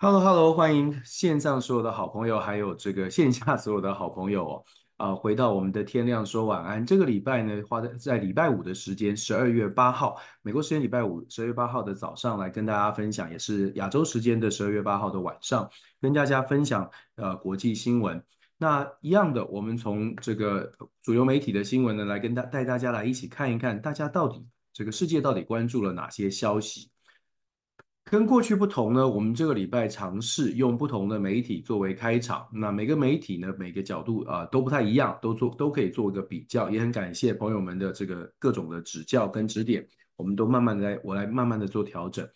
[0.00, 0.20] slash system.
[0.20, 4.64] Hello，Hello，hello, 欢迎线上所有的好朋友，还有这个线下所有的好朋友哦。
[4.96, 6.84] 啊，回到我们的天亮说晚安。
[6.84, 15.70] 这个礼拜呢，花在在礼拜五的时间，十二月八号，美国时间礼拜五，十二月八号的早上来跟大家分享，也是亚洲时间的十二月八号的晚上，
[16.00, 18.22] 跟大家分享呃国际新闻。
[18.58, 20.70] 那一样的，我们从这个
[21.02, 26.89] 主流媒体的新闻呢，来跟大带大家来一起看一看，大家到底这个世界到底关注了哪些消息。
[28.10, 32.44] 跟过去不同呢，我们这个礼拜尝试用不同的媒体作为开场。
[32.52, 36.68] 那每个媒体呢，每个角度啊、都不太一样，都做都可以做一个比较。
[36.68, 42.28] 也很感谢朋友们的这个各种的指教跟指点，我们都慢慢的来，我来慢慢的做调整。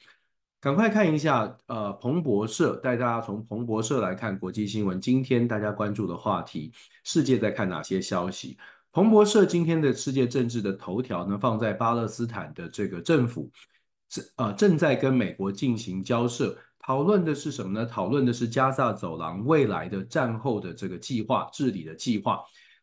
[0.60, 5.00] 赶快看一下，呃，彭博社带大家从彭博社来看国际新闻。
[5.00, 8.56] 今天大家关注的话题，世界在看哪些消息？
[8.92, 13.50] 彭博社今天的世界政治的头条呢，放在巴勒斯坦的这个政府。
[14.36, 17.86] 呃，正在跟美国进行交涉，讨论的是什么呢？
[17.86, 22.40] 讨论的是加萨走廊未来的战后的这个计划、治理的计划。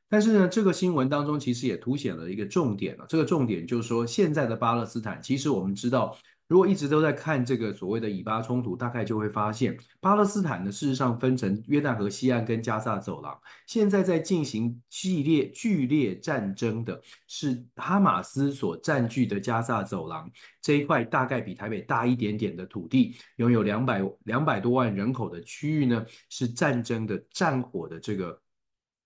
[0.10, 6.18] 但是呢，这个新闻当中其实也凸显了一个重点了，这个重点就是说，现在的巴勒斯坦，其实我们知道。
[6.52, 20.30] 如果一直都在看这个所谓的以巴冲突，大概就会发现，巴勒斯坦呢，事实上分成约旦河西岸跟加萨走廊，现在在进行激烈剧烈战争的是哈马斯所占据的加萨走廊
[20.62, 28.38] 这一块，大概比台北大一点点的土地，拥有两百两百多万人口的区域呢，是战争的战火的这个。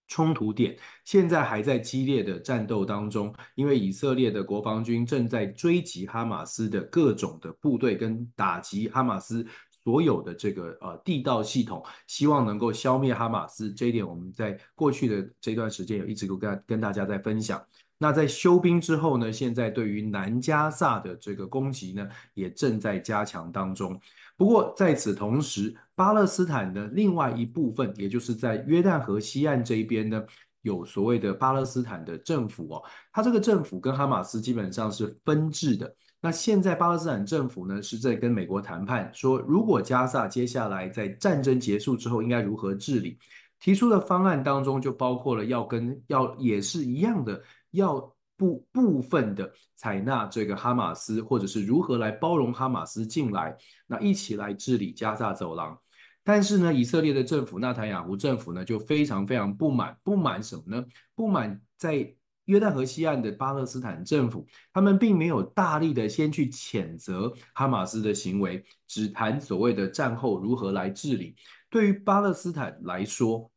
[0.08, 9.46] 冲突点现在还在激烈的战斗当中，因为以色列的国防军正在追击哈马斯的各种的部队，跟打击哈马斯
[9.84, 13.72] 所有的这个呃地道系统，希望能够消灭哈马斯。
[13.72, 17.64] 这一点我们在过去的这段时间有一直跟跟大家在分享。
[17.98, 24.00] 那在休兵之后呢，现在对于南加萨的这个攻击呢，也正在加强当中。
[24.38, 30.22] 不过在此同时，巴勒斯坦的另外一部分，也就是在约旦河西岸这一边呢，
[30.62, 35.96] 有所谓的巴勒斯坦的政府哦，它这个政府跟哈马斯基本上是分治的。
[36.20, 43.18] 那现在巴勒斯坦政府呢，是在跟美国谈判，说如果加萨接下来在战争结束之后应该如何治理，
[43.60, 47.42] 提出的方案当中就包括了要跟要也是一样的
[47.72, 48.15] 要。
[48.38, 53.56] 部部分的采纳这个哈马斯，或者是如何来包容哈马斯进来，
[53.88, 55.78] 那一起来治理加萨走廊。
[56.24, 60.84] 但是呢，以色列的政府，纳坦雅胡政府呢，就非常非常不满，不满什么呢？
[61.14, 71.36] 不满在约旦河西岸的巴勒斯坦政府，他们并没有大力的先去谴责哈马斯的行为，只谈所谓的战后如何来治理。
[71.70, 73.52] 对于巴勒斯坦来说，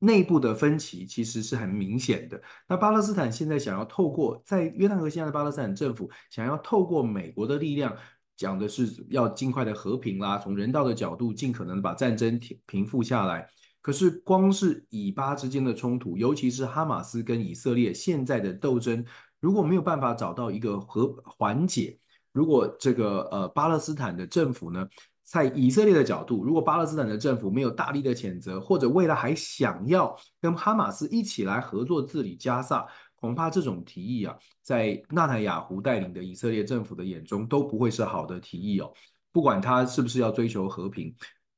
[0.00, 2.40] 内部的分歧其实是很明显的。
[2.68, 7.96] 那巴勒斯坦现在想要透过在约旦河西岸的巴勒斯坦政府，想要透过美国的力量，
[8.36, 13.48] 讲的是要尽快的和平啦，从人道的角度尽可能把战争平平复下来。
[13.80, 19.04] 可是光是以巴之间的冲突，尤其是哈马斯跟以色列现在的斗争，
[19.40, 21.98] 如果没有办法找到一个和缓解，
[22.32, 24.86] 如果这个呃巴勒斯坦的政府呢，
[25.30, 38.90] 在以色列的角度，如果巴勒斯坦的政府没有大力的谴责，或者未来还想要跟哈马斯一起来合作治理加萨，恐怕这种提议啊，在纳坦雅胡带领的以色列政府的眼中都不会是好的提议哦。
[39.30, 41.14] 不管他是不是要追求和平，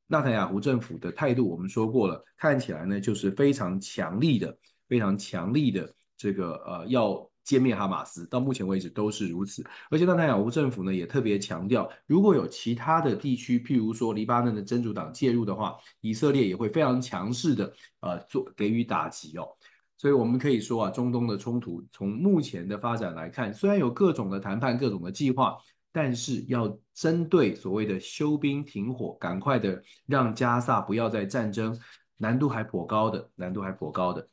[0.08, 4.58] 纳坦雅胡政府的态度我们说过了，看起来呢就是非常强力的，
[4.88, 7.30] 非常强力的这个呃要。
[7.50, 9.64] 歼灭哈马斯，到目前为止都是如此。
[9.91, 19.49] 而且，纳坦雅胡政府呢也特别强调，如果有其他的地区，譬如说黎巴嫩的真主党介入的话，以色列也会非常强势的呃做给予打击哦。
[19.97, 25.58] 所以，我们可以说啊，中东的冲突从目前的发展来看，虽然有各种的谈判、各种的计划，
[25.93, 31.76] 但是要针对所谓的休兵停火，赶快的让加萨不要再战争，
[32.17, 34.26] 难度还颇高的，难度还颇高的。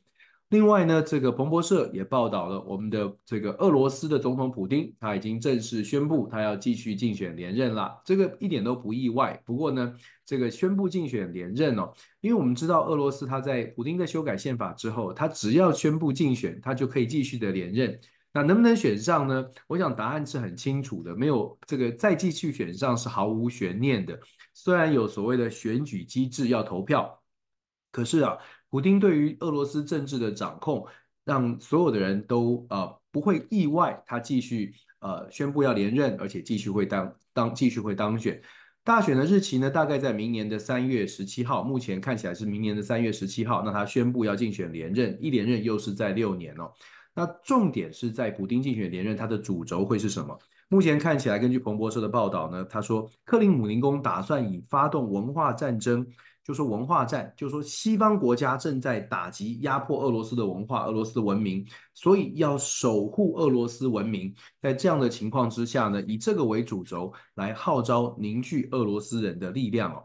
[0.50, 9.38] 另外呢，这个彭博社也报道了我们的这个俄罗斯的总统普丁，他已经正式宣布他要继续竞选连任了，这个一点都不意外。
[9.44, 11.92] 不过呢，这个宣布竞选连任哦，
[12.22, 18.00] 因为我们知道俄罗斯他在普丁在修改宪法之后，他只要宣布竞选，他就可以继续的连任。
[18.32, 19.46] 那能不能选上呢？
[19.66, 24.18] 我想答案是很清楚的，没有这个再继续选上是毫无悬念的。
[24.54, 27.20] 虽然有所谓的选举机制要投票，
[27.92, 28.38] 可是啊。
[28.70, 30.86] 普丁对于俄罗斯政治的掌控，
[31.24, 38.40] 让所有的人都呃不会意外，他继续呃宣布要连任，而且继续会当当继续会当选。
[38.84, 43.62] 大选的日期呢，大概在明年的三月十七号，目前看起来是明年的三月十七号。
[43.62, 46.70] 那他宣布要竞选连任，一连任又是在六年哦。
[47.14, 50.38] 那重点是在普丁竞选连任，他的主轴会是什么？
[50.68, 56.06] 目前看起来，根据彭博社的报道呢，他说克林姆林宫打算以发动文化战争。
[56.48, 61.62] 就说文化战，就说西方国家正在打击、压迫俄罗斯的文化、俄罗斯的文明，
[61.92, 64.34] 所以要守护俄罗斯文明。
[64.62, 70.02] 在这样的情况之下呢，以这个为主轴来号召凝聚俄罗斯人的力量哦。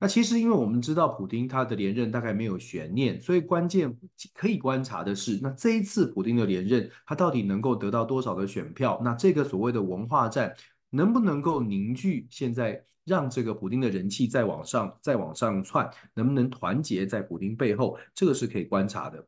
[0.00, 3.96] 那其实因为我们知道普丁他的连任大概没有悬念，所以关键
[4.34, 9.00] 可以观察的是，那这一次普丁的连任，他到底能够得到多少的选票？
[9.04, 10.52] 那这个所谓的文化战
[10.90, 12.82] 能不能够凝聚现在？
[13.06, 17.96] 让这个普丁的人气再往上，再往上窜，能不能团结在普丁背后？
[18.12, 19.26] 这个是可以观察的。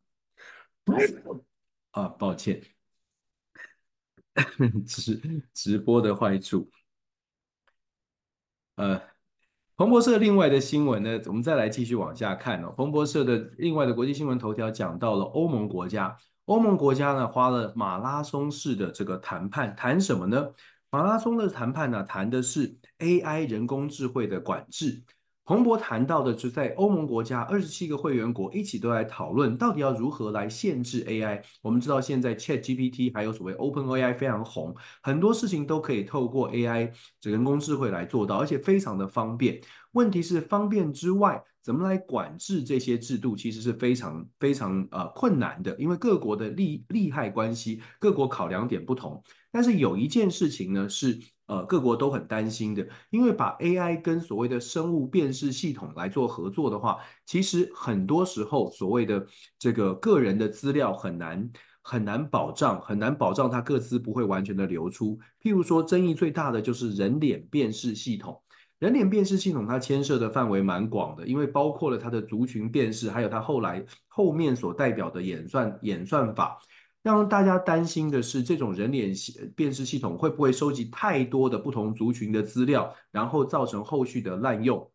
[1.93, 2.61] 啊，抱歉，
[4.85, 5.21] 直
[5.55, 6.69] 直播的坏处。
[8.77, 9.01] 呃，
[9.77, 12.75] 彭博社另外的新闻呢，我们再来继续往下看哦。
[12.77, 16.17] 彭博社的另外的国际新闻头条讲到了欧盟国家，
[16.47, 20.53] 欧盟国家呢花了马拉松式的这个谈判，谈什么呢？
[20.91, 25.03] 马拉松的谈判呢，谈的是 AI 人工智慧的管制。
[25.45, 31.43] 彭博谈到的是，在欧盟国家二十七个会员国一起都来讨论，到底要如何来限制 AI。
[31.61, 36.91] 我们知道现在 ChatGPT 还有所谓 OpenAI 非常红，很多事情都可以透过 AI
[37.23, 39.61] 人工智慧来做到，而且非常的方便。
[39.93, 49.23] 问题是方便之外，怎么来管制这些制度，其实是非常非常呃困难的，因为各国的利利害关系，各国考量点不同。
[49.53, 59.27] 但是有一件事情呢，是呃各国都很担心的，因为把 AI 跟所谓的生物辨识系统来做合作的话，其实很多时候所谓的
[59.59, 61.51] 这个个人的资料很难
[61.83, 65.19] 很难保障，很难保障它各自不会完全的流出。
[65.43, 68.41] 譬如说，争议最大的就是人脸辨识系统，
[68.79, 76.59] 人脸辨识系统它牵涉的范围蛮广的，因为包括了它的族群辨识，还有它后来后面所代表的演算演算法。
[77.01, 79.13] 让大家担心的是，这种人脸
[79.57, 84.91] 辨识系统会不会收集太多的不同族群的资料，然后造成后续的滥用，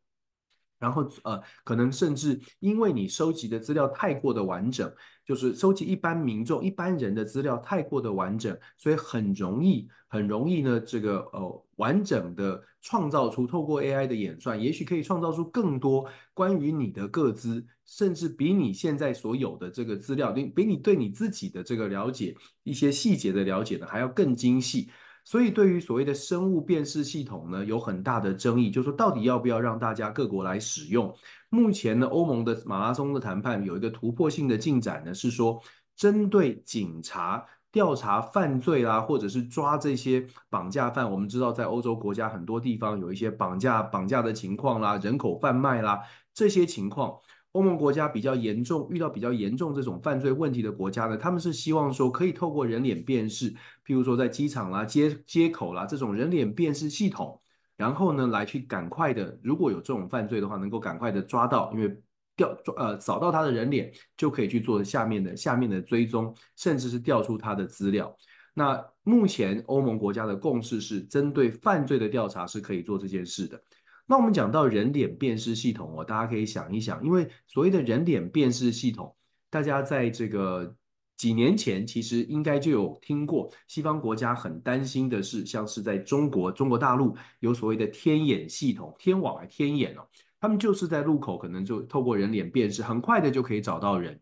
[0.83, 4.93] 然后呃，可能甚至因为你收集的资料太过的完整，
[5.25, 17.65] 就是收集一般民众、一般人的资料太过的完整，所以很容易、很容易呢，这个呃完整的创造出透过 AI 的演算，也许可以创造出更多关于你的个资。
[17.85, 24.89] 甚至比你现在所有的这个资料，比比你对你自己的这个了解，一些细节的了解呢，还要更精细。
[25.25, 31.13] 所以，对于所谓的生物辨识系统呢，有很大的争议，就是说到底要不要让大家各国来使用？
[31.49, 35.61] 目前呢，欧盟的马拉松的谈判有一个突破性的进展呢，是说
[35.95, 41.09] 针对警察调查犯罪啦，或者是抓这些绑架犯。
[41.09, 46.01] 我们知道，在欧洲国家很多地方有一些绑架绑架的情况啦，人口贩卖啦，
[46.33, 47.17] 这些情况。
[47.53, 53.51] 欧盟国家比较严重，遇到比较严重这种犯罪问题的国家呢，他们是希望说可以透过人脸辨识，
[53.85, 57.39] 譬如说在机场啦、街街口啦这种人脸辨识系统，
[57.77, 61.95] 然后呢来去赶快的，如果有这种犯罪的话，能够赶快的抓到，因为
[62.35, 68.15] 调呃扫到他的人脸，就可以去做下面的下面的追踪，甚至是调出他的资料。
[68.55, 73.61] 那目前欧盟国家的共识是，针对犯罪的调查是可以做这件事的。
[74.05, 79.15] 那我们讲到人脸辨识系统哦，大家可以想一想，因为所谓的人脸辨识系统，
[79.49, 80.75] 大家在这个
[81.15, 83.49] 几年前其实应该就有听过。
[83.67, 90.05] 西方国家很担心的是，像是在中国中国大陆有所谓的天眼系统，天网啊天眼哦，
[90.39, 94.19] 他们就是在路口可能就透过人脸辨识，很快的就可以找到人。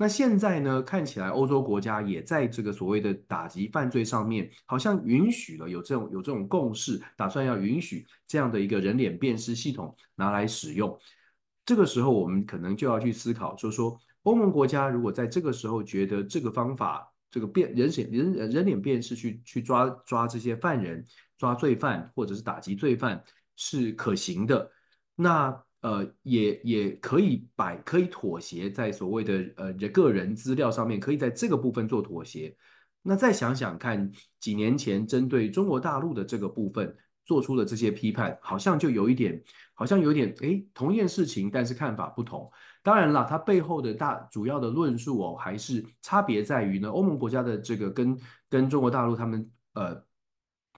[0.00, 10.98] 那现在呢，看起来欧洲国家也在这个所谓的打击犯罪上面，好像允许了有这种有这种共识，打算要允许这样的一个人脸辨识系统拿来使用。
[11.66, 21.04] 这个时候，我们可能就要去思考，就是说，欧盟国家如果在这个时候觉得这个方法，这个辨人脸人人脸辨识去去抓抓这些犯人，
[21.36, 23.22] 抓罪犯或者是打击罪犯
[23.54, 24.72] 是可行的，
[25.14, 32.54] 那呃也也可以摆可以妥协在所谓的呃个人资料上面，可以在这个部分做妥协。
[33.02, 36.94] 那再想想看，几年前针对中国大陆的这个部分
[37.24, 42.50] 做出了这些批判，好像就有一点，好像有点诶，同一件事情，但是看法不同。
[42.82, 48.18] 当然了，它背后的大主要的论述哦，还是差别在于呢，欧盟国家的这个跟
[48.50, 50.04] 跟中国大陆他们呃，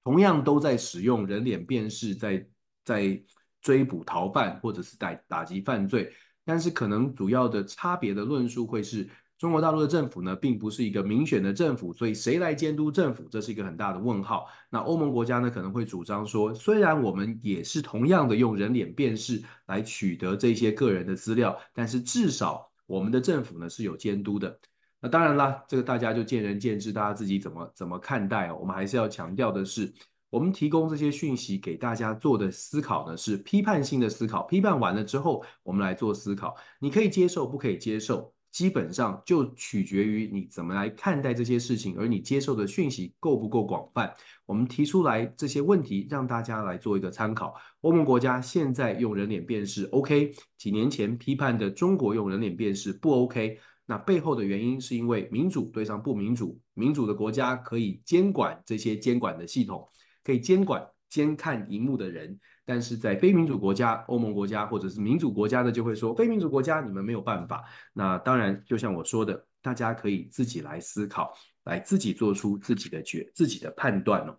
[0.05, 2.47] 同样都在使用人脸辨识，在
[2.85, 3.21] 在
[3.63, 6.13] 追捕逃犯或者是打打击犯罪，
[6.45, 9.09] 但是可能主要的差别的论述会是。
[9.39, 14.47] 中国大陆的政府呢，并不是一个民选的政府，所以谁来监督政府，这是一个很大的问号。
[14.71, 24.57] 那欧盟国家呢，可能会主张说，虽然我们也是同样的用人脸辨识来取得这些个人的资料，但是至少我们的政府呢是有监督的。
[25.01, 28.59] 那当然啦，这个大家就见仁见智，大家自己怎么怎么看待哦。
[28.61, 29.93] 我们还是要强调的是，
[30.33, 34.45] 我们提供这些讯息给大家做的思考呢，是批判性的思考。
[34.45, 38.33] 批判完了之后，我们来做思考，你可以接受，不可以接受。
[38.51, 44.11] 基本上就取决于你怎么来看待这些事情，而你接受的讯息够不够广泛。
[44.47, 47.55] 我们提出来这些问题，让大家来做一个参考。
[47.83, 59.89] 欧盟国家现在用人脸辨识 OK，几年前批判的中国用人脸辨识不 OK，那背后的原因是因为民主对上不民主，民主的国家可以监管这些监管的系统，
[60.25, 62.39] 可以监管监看荧幕的人。
[62.65, 67.65] 但是在非民主国家、欧盟国家或者是民主国家的，就会说非民主国家你们没有办法。
[67.93, 74.37] 那当然，就像我说的，大家可以自己来思考，来自己做出自己的决、自己的判断哦。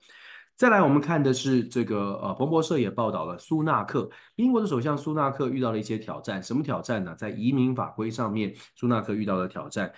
[0.55, 6.41] 再来，我们看的是这个呃，彭博社也报道了苏纳克，英国的首相苏纳克遇到了一些挑战。
[6.41, 7.13] 什么挑战呢？
[7.15, 9.91] 在移民法规上面，苏纳克遇到了挑战。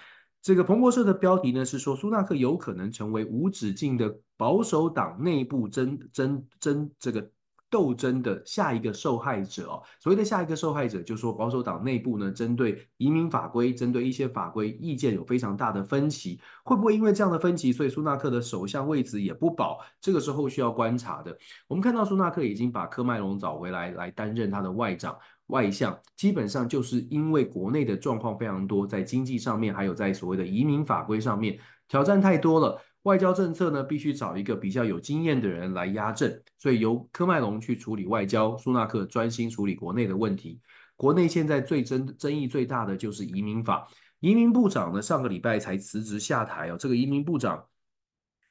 [0.46, 7.28] 这个彭博社的标题呢是说，苏纳克有可能成为无止境的保守党内部争争争这个。
[7.68, 19.80] 斗争的下一个受害者哦，所谓的下一个受害者，就是说保守党内部呢，针对移民法规，针对一些法规意见有非常大的分歧，会不会因为这样的分歧，所以苏纳克的首相位置也不保？
[20.00, 21.38] 这个时候需要观察的。
[21.68, 32.82] 我们看到苏纳克已经把科麦隆找回来，来担任他的外长外相，基本上就是因为国内的状况非常多，在经济上面，还有在所谓的移民法规上面，挑战太多了。
[33.04, 40.60] 外交政策呢，必须找一个比较有经验的人来压阵，所以由科麦隆去处理外交，苏纳克专心处理国内的问题。
[40.96, 43.88] 国内现在最争争议最大的就是移民法，
[44.22, 46.78] 移民部长呢上个礼拜才辞职下台哦。
[46.80, 47.64] 这个移民部长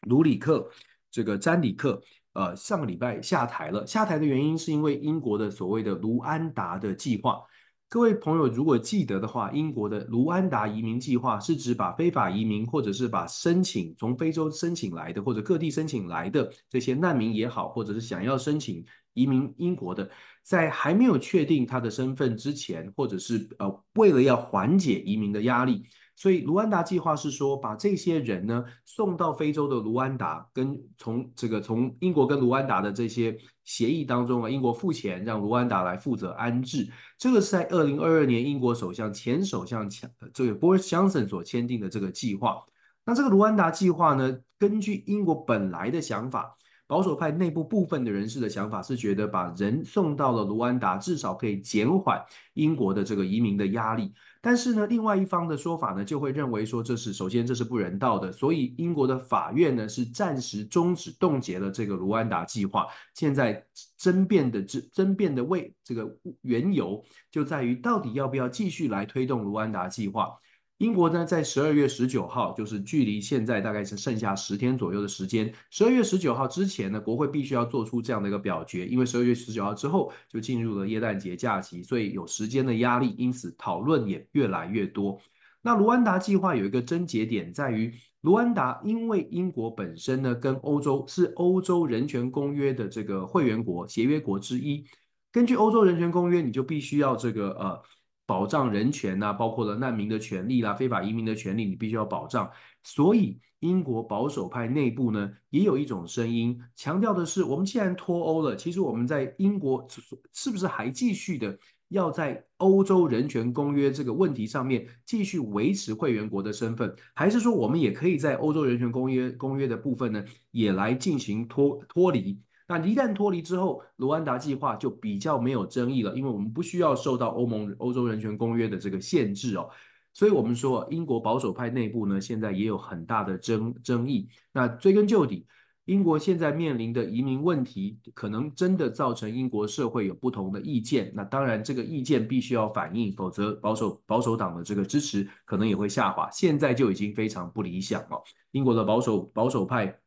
[0.02, 0.70] 卢里克，
[1.10, 2.00] 这个詹里克，
[2.34, 3.86] 呃，上个礼拜下台了。
[3.86, 7.40] 下台的原因是因为英国的所谓的卢安达的计划。
[7.88, 20.10] 各位朋友，如果记得的话，英国的卢安达移民计划是指把非法移民，或者是把申请从非洲申请来的，或者各地申请来的这些难民也好，或者是想要申请移民英国的，
[20.42, 25.84] 在还没有确定他的身份之前，或者是呃，为了要缓解移民的压力。
[26.16, 36.88] 所以卢安达计划是说，把这些人呢送到非洲的卢安达，跟从这个从英国跟卢安达的这些协议当中啊，英国付钱让卢安达来负责安置。
[37.18, 42.62] 这个是在二零二二年英国首相前首相强这个 Boris Johnson 所签订的这个计划。
[43.04, 46.56] 那这个卢安达计划呢，根据英国本来的想法，
[46.86, 54.12] 保守派内部部分的人士的想法是觉得把人送到了卢安达，至少可以减缓英国的这个移民的压力。
[54.44, 62.86] 但是呢，另外一方的说法呢，就会认为说，这是首先这是不人道的，所以英国的法院呢是暂时终止冻结了这个卢安达计划。
[63.14, 63.64] 现在
[63.96, 70.28] 争辩的争争辩的为这个缘由就在于到底要不要继续来推动卢安达计划。
[70.78, 75.52] 英国呢，在十二月十九号，就是距离现在大概是剩下十天左右的时间。
[75.70, 85.20] 十二月十九号之前呢，国会必须要做出这样的一个表决，因为十二月十九号之后就进入了耶诞节假期，所以有时间的压力，因此讨论也越来越多。
[85.62, 94.84] 那卢安达计划有一个症结点在于，卢安达因为英国本身呢跟欧洲是欧洲人权公约的这个会员国、协约国之一，
[95.30, 97.80] 根据欧洲人权公约，你就必须要这个呃。
[98.26, 102.50] 保障人权呐、啊，包括了难民的权利啦、非法移民的权利，你必须要保障。
[102.82, 109.86] 所以英国保守派内部呢，也有一种声音强调的是，我们既然脱欧了，其实我们在英国
[110.32, 122.38] 是不是还继续的要在欧洲人权公约这个问题上面继续维持会员国的身份，还是说我们也可以在欧洲人权公约公约的部分呢，也来进行脱脱离？
[122.66, 129.68] 那一旦脱离之后，卢安达计划就比较没有争议了，因为我们不需要受到欧盟欧洲人权公约的这个限制哦，
[130.12, 134.28] 所以我们说英国保守派内部呢，现在也有很大的争争议。
[134.52, 135.46] 那追根究底，
[135.84, 141.12] 英国现在面临的移民问题，可能真的造成英国社会有不同的意见。
[141.14, 146.30] 那当然，这个意见必须要反映，否则保守保守党的这个支持可能也会下滑。
[146.30, 148.22] 现在就已经非常不理想了。
[148.52, 150.00] 英国的保守保守派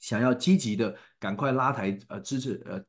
[0.00, 0.94] 想要积极的
[1.26, 2.80] 赶快拉抬呃支持呃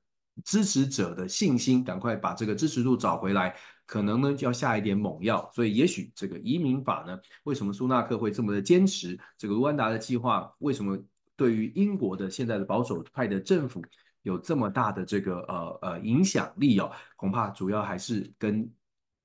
[0.44, 3.56] 支持者的信心，赶快把这个支持度找回来，
[3.88, 5.50] 可能呢就要下一点猛药。
[5.56, 9.20] 所以，也许这个移民法呢，为什么苏纳克会这么的坚持？
[9.40, 10.96] 这个卢安达的计划为什么？
[11.36, 13.80] 对于英国的现在的保守派的政府
[14.24, 18.68] 有这么大的这个呃呃影响力哦，恐怕主要还是跟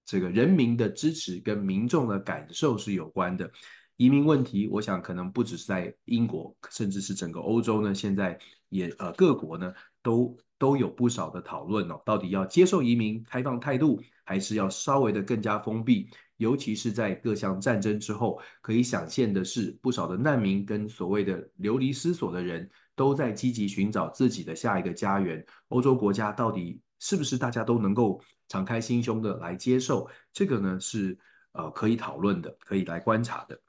[0.05, 3.51] 这个人民的支持跟民众的感受是有关的。
[3.97, 8.39] 移民问题，我想可能不只是在英国，甚至是整个欧洲呢，现在
[8.73, 16.09] 也呃各国呢都都有不少的讨论哦，到底要接受移民开放态度，还是要稍微的更加封闭？
[16.39, 25.45] 尤其是在各项战争之后，可以想见的是，不少的难民跟所谓的流离失所的人都在积极寻找自己的下一个家园。
[25.69, 30.09] 欧洲国家到底是不是大家都能够敞开心胸的来接受？
[30.33, 31.17] 这个呢是
[31.53, 33.61] 呃可以讨论的，可以来观察的。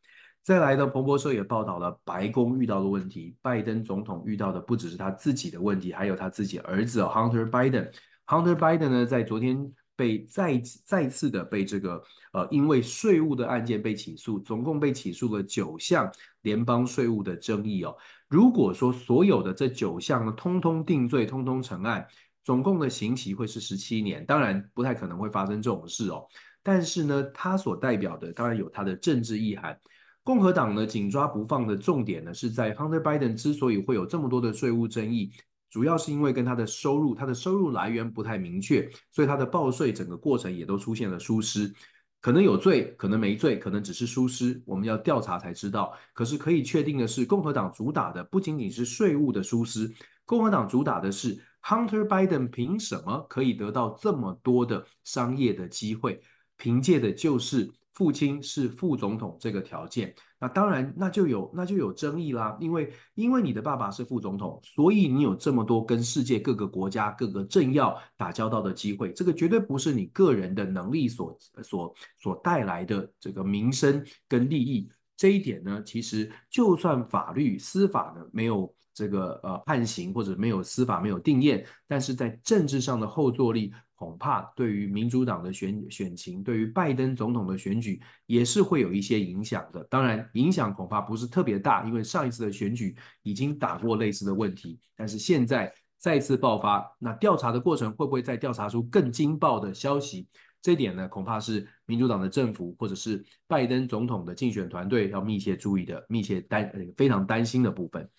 [0.43, 7.91] 再来呢，彭博社也报道了白宫遇到的问题，拜登总统遇到的不只是他自己的问题，还有他自己儿子 Hunter Biden。
[8.27, 9.73] Hunter Biden 呢，在昨天。
[9.95, 17.95] 被再再次的被这个呃，因为税务的案件被起诉，总共被起诉了九项联邦税务的争议哦。
[18.27, 22.07] 如果说所有的这九项呢，通通定罪，通通成案，
[22.43, 24.25] 总共的刑期会是十七年。
[24.25, 26.25] 当然不太可能会发生这种事哦。
[26.63, 29.79] 但是呢，它所代表的当然有它的政治意涵。
[30.23, 35.31] 共和党呢，紧抓不放的重点呢，是在 Hunter Biden 之所以会有这么多的税务争议。
[35.69, 41.73] 主要是因为跟他的收入，他的收入来源不太明确，所以他的报税整个过程也都出现了疏失，
[42.21, 45.91] 可能有罪，可能没罪，可能只是疏失，我们要调查才知道。
[46.13, 49.91] 可是可以确定的是，共和党主打的不仅仅是税务的疏失，
[50.25, 56.21] 共和党主打的是 Hunter Biden 凭什么可以得到这么多的商业的机会，
[56.55, 57.69] 凭借的就是。
[57.93, 74.89] 父亲是副总统这个条件，那当然那就有那就有争议啦，因为因为你的爸爸是副总统，所以你有这么多跟世界各个国家各个政要打交道的机会，这个绝对不是你个人的能力所所所带来的这个名声跟利益。
[75.15, 83.73] 这一点呢，其实就算法律司法呢没有这个呃判刑或者没有司法没有定谳，但是在政治上的后坐力。
[83.95, 89.81] 恐怕对于民主党的选选情，对于拜登总统的选举也是会有一些影响的。
[89.85, 94.77] 当然，影响恐怕不是特别大，因为上一次的选举已经打过类似的问题。
[94.97, 100.27] 但是现在再次爆发，那调查的过程会不会再调查出更惊爆的消息？
[100.61, 108.09] 这点呢，恐怕是民主党的政府或者是拜登总统的竞选团队要密切注意的、密切担呃非常担心的部分。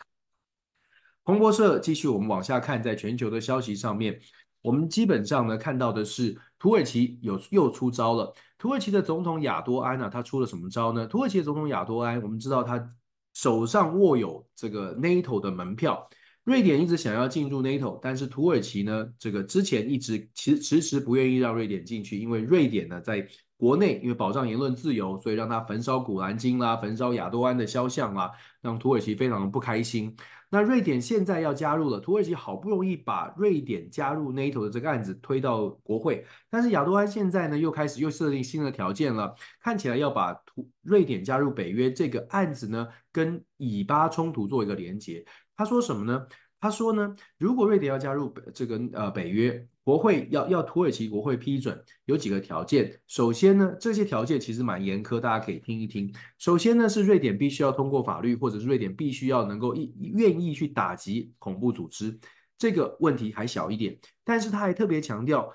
[1.24, 4.20] 彭博社继续，我们往下看，在全球的消息上面。
[4.60, 8.32] 我们基本上呢看到的是土耳其有又出招了。
[8.58, 11.06] 土耳其的总统亚多安呢、他出了什么招呢？
[11.06, 12.90] 土耳其的总统亚多安，我们知道他
[13.32, 16.06] 手上握有这个 NATO 的门票。
[16.44, 30.14] 瑞典一直想要进入 NATO，但是土耳其呢，这个之前一直其实迟迟不愿意让瑞典进去，因为瑞典呢在国内因为保障言论自由，所以让他焚烧古兰经啦，焚烧亚多安的肖像啦，让土耳其非常的不开心。
[30.54, 45.24] 那瑞典现在要加入了，土耳其好不容易把瑞典加入 NATO 的这个案子推到国会，但是亚多安现在呢又开始又设定新的条件了，看起来要把土瑞典加入北约这个案子呢跟以巴冲突做一个连接。
[45.56, 46.24] 他说什么呢？
[46.64, 49.68] 他说呢，如果瑞典要加入这个呃北约。
[49.84, 52.98] 国会要要土耳其国会批准，有几个条件。
[53.06, 56.10] 首先呢，这些条件其实蛮严苛，大家可以听一听。
[56.38, 62.18] 首先呢，是瑞典必须要通过法律，或者是瑞典必须要能够意愿意去打击恐怖组织。
[62.56, 65.52] 这个问题还小一点，但是他还特别强调，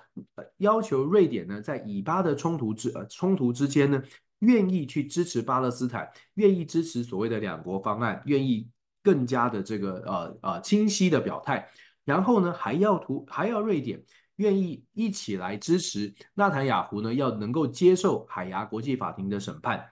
[0.58, 4.00] 要求瑞典呢，在以巴的冲突之呃冲突之间呢，
[4.42, 8.68] 愿意去支持巴勒斯坦，愿意支持所谓的两国方案，愿意
[9.04, 11.70] 更加的这个呃呃清晰的表态。
[12.06, 14.04] 然后呢，还要图还要瑞典。
[14.38, 19.86] 愿意一起来支持纳坦雅胡呢，要能够接受海牙国际法庭的审判。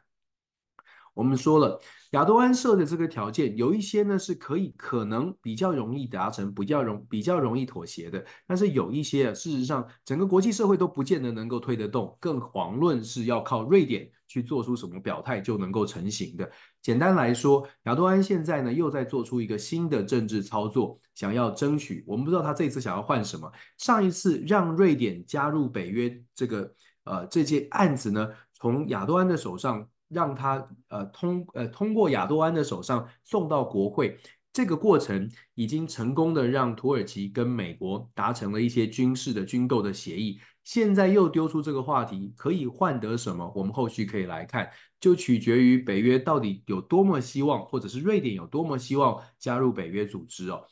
[1.17, 16.47] 我们说了，亚多安设的这个条件有一些呢是可以可能比较容易达成，比较容比较容易妥协的，但是有一些事实上整个国际社会都不见得能够推得动，更遑论是要靠瑞典去做出什么表态就能够成型的。
[16.83, 22.03] 简单来说，亚多安现在呢又在做出一个新的政治操作，想要争取。
[22.05, 23.51] 我们不知道他这次想要换什么。
[23.79, 26.71] 上一次让瑞典加入北约这个
[27.05, 29.83] 呃这件案子呢，从亚多安的手上。
[30.09, 34.17] 让他呃通呃通过亚多安的手上送到国会，
[34.53, 40.39] 这个过程已经成功的让土耳其跟美国达成了一些军事的军购的协议。
[40.63, 43.49] 现在又丢出这个话题，可以换得什么？
[43.55, 50.65] 我们后续可以来看，就取决于北约到底有多么希望，或者是瑞典有多么希望加入北约组织哦。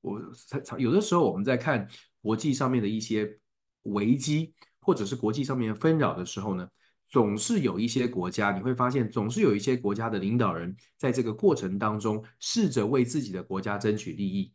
[0.00, 0.18] 我
[0.78, 1.86] 有的时候我们在看
[2.22, 3.38] 国际上面的一些
[3.82, 6.66] 危机，或者是国际上面纷扰的时候呢，
[7.12, 14.50] 总是有一些国家，你会发现总是有一些国家的领导人在这个过程当中试着为自己的国家争取利益。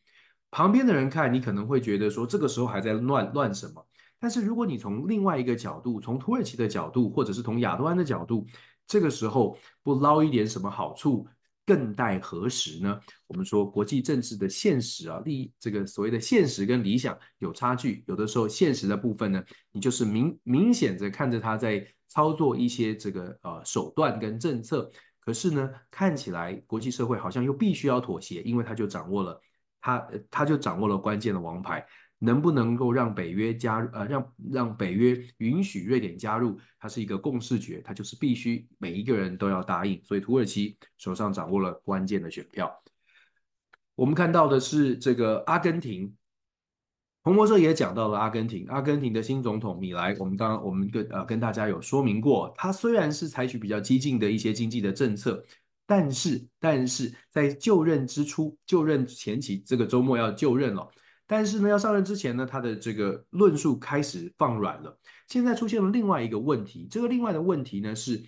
[0.50, 3.88] 旁边的人看你可能会觉得说，这个时候还在乱乱什么？
[4.20, 8.48] 但是如果你从另外一个角度，从土耳其的角度，或者是从亚多安的角度，
[8.88, 11.28] 这个时候不捞一点什么好处，
[11.63, 13.00] 更待何时呢？
[13.28, 24.89] 我们说国际政治的现实啊，利这个所谓的现实跟理想有差距，有的时候现实的部分呢，你就是明明显的看着他在操作一些这个呃手段跟政策，
[25.20, 29.41] 可是呢，看起来国际社会好像又必须要妥协，因为他就掌握了
[29.82, 31.86] 他他就掌握了关键的王牌。
[32.20, 33.78] 能不能够让北约加？
[33.93, 40.04] 呃，让让北约允许瑞典加入，它是一个共识决，它就是必须每一个人都要答应。
[40.04, 42.76] 所以土耳其手上掌握了关键的选票。
[43.93, 46.12] 我们看到的是这个阿根廷，
[47.27, 55.43] 彭博社也讲到了阿根廷，阿根廷的新总统米莱，我们刚刚我们跟呃跟大家有说明过，他虽然是采取比较激进的一些经济的政策，
[55.85, 60.89] 但是但是在就任之初，就任前期，这个周末要就任了。
[61.25, 64.97] 但是呢，要上任之前呢，他的这个论述开始放软了。
[65.27, 68.23] 现在出现了另外一个问题，这个另外的问题呢是，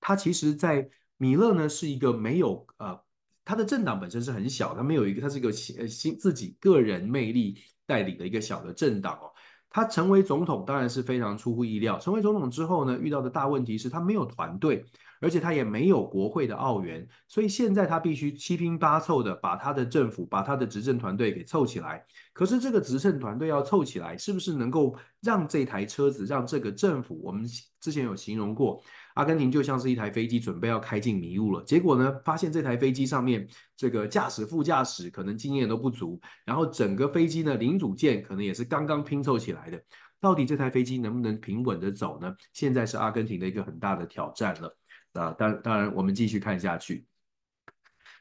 [0.00, 3.00] 他其实，在米勒呢是一个没有呃，
[3.44, 7.56] 他的政党本身是很小，他没有一个，他是一个新新自己个人魅力
[7.90, 9.26] 带领的一个小的政党哦。
[9.68, 11.98] 他成为总统当然是非常出乎意料。
[11.98, 14.84] 成为总统之后呢，遇到的大问题是他没有团队。
[15.22, 22.02] 而且他也没有国会的奥援，所以现在他必须七拼八凑的把他的政府、把他的执政团队给凑起来。
[22.32, 27.20] 可是这个执政团队要凑起来，是不是能够让这台车子、让这个政府？
[27.22, 27.44] 我们
[27.82, 28.82] 之前有形容过，
[29.20, 31.62] 阿根廷就像是一台飞机准备要开进迷雾了。
[31.62, 39.78] 结果呢，发现这台飞机上面这个驾驶、副驾驶可能经验都不足，然后整个飞机呢零组件可能也是刚刚拼凑起来的。
[40.20, 42.34] 到底这台飞机能不能平稳的走呢？
[42.54, 44.74] 现在是阿根廷的一个很大的挑战了。
[45.12, 47.04] 啊，当当然，我们继续看下去。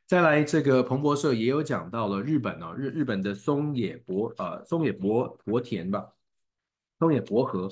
[0.05, 6.09] 再来，这个彭博社也有讲到了日本哦，日日本的松野博呃松野博博田吧，
[6.99, 7.69] 松野博和，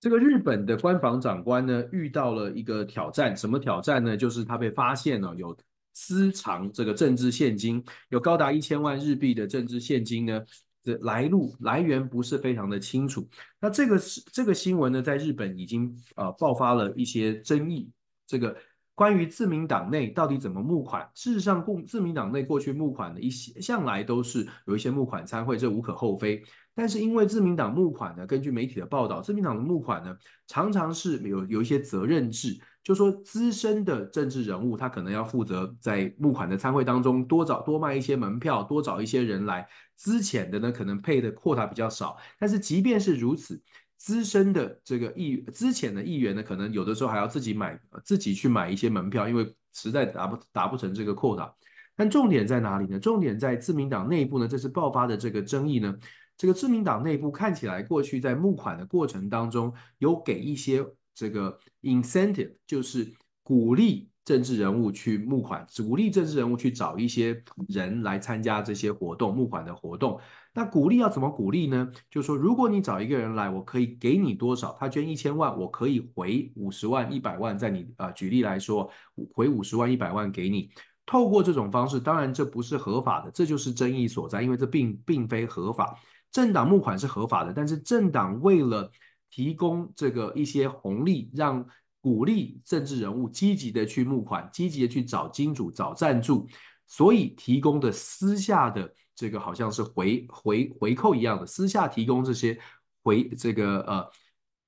[0.00, 4.16] 这个日本的官房长官呢遇到了一个挑战，什么挑战呢？
[4.16, 5.56] 就是他被发现了有
[5.92, 10.40] 私藏这个政治现金，有高达一千万日币的政治现金呢，
[10.84, 13.28] 的来路来源不是非常的清楚。
[13.60, 17.90] 那这个是这个新闻呢，在日本已经呃爆发了一些争议。
[18.24, 18.56] 这个
[18.94, 21.10] 关于自民党内到底怎么募款？
[21.14, 26.40] 事实上，共自民党内过去募款的一些向来都是有一些募款参会，这无可厚非。
[26.78, 39.64] 但是因为自民党募款呢，根据媒体的报道，自民党的募款呢常常是有有一些责任制，就说资深的政治人物他可能要负责在募款的参会当中多找多卖一些门票，多找一些人来；
[39.96, 42.16] 资浅的呢可能配的 quota 比较少。
[42.38, 43.60] 但是即便是如此。
[44.00, 51.50] 资深的这个议，资浅的议员呢，可能有的时候还要自己买，自己去买一些门票，因为实在达不达不成这个 quota。
[51.96, 53.00] 但重点在哪里呢？
[53.00, 55.92] 重点在自民党内部呢，这次爆发的这个争议呢，
[56.38, 60.82] 这个自民党内部看起来过去在募款的过程当中，有给一些
[61.14, 64.08] 这个 incentive，就是鼓励。
[64.24, 70.20] 政治人物去募款，鼓励政治人物去找一些人来参加这些活动，募款的活动。
[70.52, 71.90] 那鼓励要怎么鼓励呢？
[72.10, 74.76] 就是说，如果你找一个人来，我可以给你多少？
[74.78, 78.90] 他捐一千万，我可以回五十万、一百万，在你啊、呃，举例来说，
[79.32, 80.68] 回五十万、一百万给你。
[81.06, 85.98] 透过这种方式，当然这不是合法的，这就是争议所在，因为这并并非合法。
[86.30, 88.90] 政党募款是合法的，但是政党为了
[89.30, 91.66] 提供这个一些红利，让
[92.00, 96.46] 鼓励政治人物积极的去募款，积极的去找金主、找赞助，
[96.86, 102.58] 所以提供的私下的这个好像是回回回扣一样的，私下提供这些
[103.02, 104.10] 回这个呃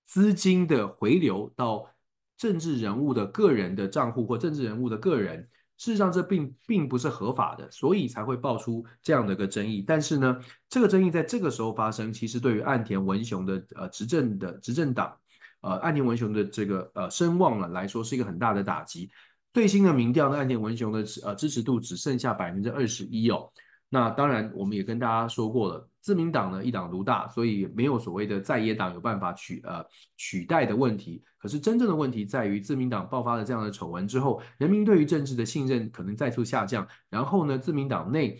[0.04, 1.86] 资金的回流到
[2.36, 5.48] 政治人物的个人的账户或政治人物的个人，
[5.80, 9.82] 事实上这并并不是合法的，所以才会爆出这样的一个争议。
[9.86, 10.38] 但是呢，
[10.68, 15.16] 这个争议在这个时候发生，其实对于岸田文雄的呃执政的执政党。
[15.62, 19.10] 呃，岸田文雄的这个呃声望呢来说是一个很大的打击。
[19.54, 23.50] 最新的民调呢，岸田文雄的呃支持度只剩下百分之二十一哦。
[23.88, 29.84] 那当然，我们也跟大家说过了，自民党呢一党独大，所以没有所谓的在野党有办法取呃
[30.16, 31.22] 取代的问题。
[31.38, 36.86] 可是真正的问题在于，自民党爆发了这样的丑闻之后，人民对于政治的信任可能再次下降。
[37.08, 38.38] 然后呢，自民党内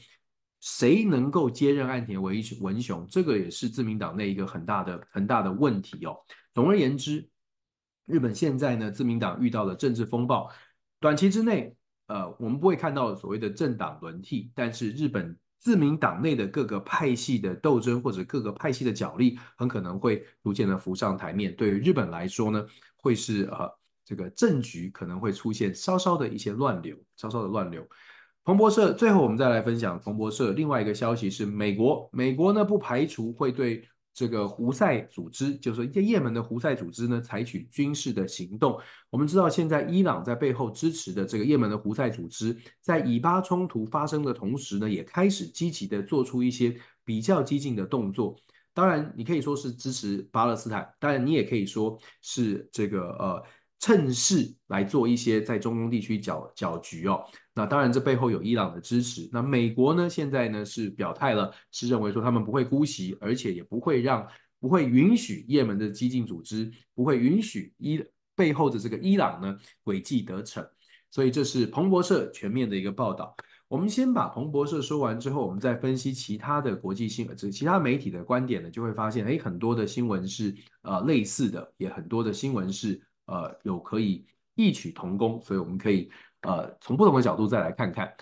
[0.61, 6.15] 谁能够接任岸田为文雄，这个也是自民党内一个很大的很大的问题哦。
[6.53, 7.27] 总而言之，
[8.05, 10.51] 日本现在呢，自民党遇到了政治风暴，
[10.99, 11.75] 短期之内，
[12.09, 21.55] 呃，我们不会看到所谓的政党轮替，但是日本自民党内的各个派系的斗争或者各个派系的角力，很可能会逐渐的浮上台面。
[21.55, 23.71] 对于日本来说呢，会是呃
[24.05, 27.87] 这个政局可能会出现稍稍的一些乱流，稍稍的乱流。
[28.43, 38.79] 彭博社最后，我们再来分享彭博社另外一个消息是，美国美国呢不排除会对这个胡塞组织，就是说叶门的胡塞组织呢采取军事的行动。
[39.09, 48.37] 我们知道，现在伊朗在背后支持的这个叶门的胡塞组织，在以巴冲突发生的同时呢，也开始积极的做出一些比较激进的动作。
[48.73, 53.43] 当然，你可以说是支持巴勒斯坦，当然你也可以说是这个呃。
[53.81, 59.27] 趁势来做一些在中东地区搅搅局哦，那当然这背后有伊朗的支持。
[59.33, 64.29] 那美国呢，现在呢是表态了，是认为说他们不会姑息，而且也不会让，
[64.61, 68.05] 不会允许也门的激进组织，不会允许伊
[68.37, 70.63] 背后的这个伊朗呢诡计得逞。
[71.11, 73.35] 所以这是彭博社全面的一个报道。
[73.67, 83.01] 我们先把彭博社说完之后，我们再分析其他的国际新闻，这其他媒体的观点呢，就会发现，哎，很多的新闻是呃类似的，也很多的新闻是。
[83.31, 86.11] 呃，有可以异曲同工，所以我们可以
[86.43, 88.13] 呃从不同的角度再来看看。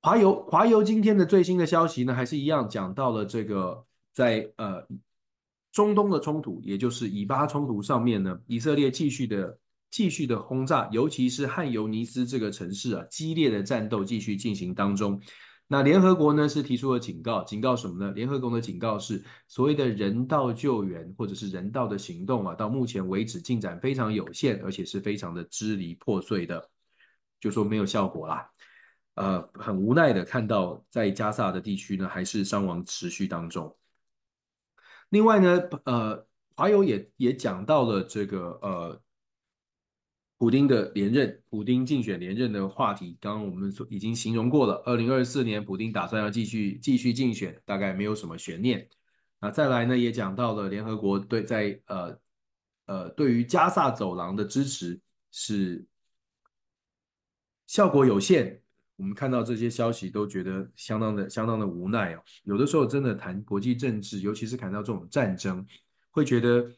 [0.00, 4.86] 华邮华邮今天的最新的消息呢，还是一样讲到了这个在呃
[5.72, 9.58] 中东的冲突，也就是以巴冲突上面呢，以色列继续的
[9.90, 15.20] 继续的轰炸，尤其是汉尤尼斯这个城市啊，激烈的战斗继续进行当中。
[15.76, 18.12] 那联合国呢是提出了警告，警告什么呢？
[18.12, 26.70] 联合国的警告是所谓的人道救援或者是人道的行动啊，到目前为止进展非常有限，而且是非常的支离破碎的，
[27.40, 28.48] 就说没有效果啦。
[29.16, 33.76] 呃，很无奈的看到在加萨的地区呢，还是伤亡持续当中。
[35.08, 39.00] 另外呢，呃，华友也也讲到了这个呃。
[40.44, 44.74] 普丁的连任，普丁竞选连任的话题，刚刚我们已经形容过了。
[44.84, 48.86] 二零二四年，普丁打算要继续继续竞选，大概没有什么悬念。
[49.40, 52.18] 那再来呢，也讲到了联合国对在呃
[52.84, 55.00] 呃对于加萨走廊的支持
[55.32, 55.82] 是
[57.66, 58.60] 效果有限。
[58.96, 62.22] 我们看到这些消息都觉得相当的相当的无奈哦。
[62.42, 65.66] 有的时候真的谈国际政治，尤其是谈到这种战争，
[66.10, 66.70] 会觉得。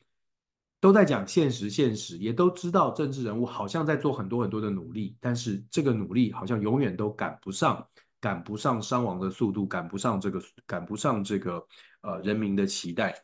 [0.87, 7.85] 都在讲现实，现实也都知道，政治人物好像在做很多很多的努力，但是这个努力好像永远都赶不上，
[8.21, 11.67] 赶不上伤亡的速度，赶不上这个，赶不上这个
[12.03, 13.21] 呃人民的期待。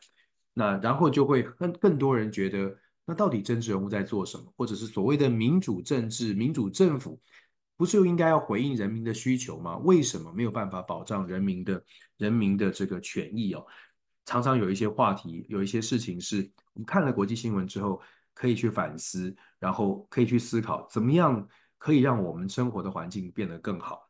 [0.53, 4.43] 那然后就会更更多人觉得，那到底政治人物在做什么？
[4.57, 7.17] 或者是所谓的民主政治、民主政府，
[7.77, 9.77] 不是又应该要回应人民的需求吗？
[9.77, 11.81] 为什么没有办法保障人民的
[12.17, 13.65] 人民的这个权益哦？
[14.25, 18.01] 常常有一些话题，有一些事情是我们看了国际新闻之后
[18.33, 24.09] 可以去反思，然后可以去思考，怎么样可以让我们生活的环境变得更好。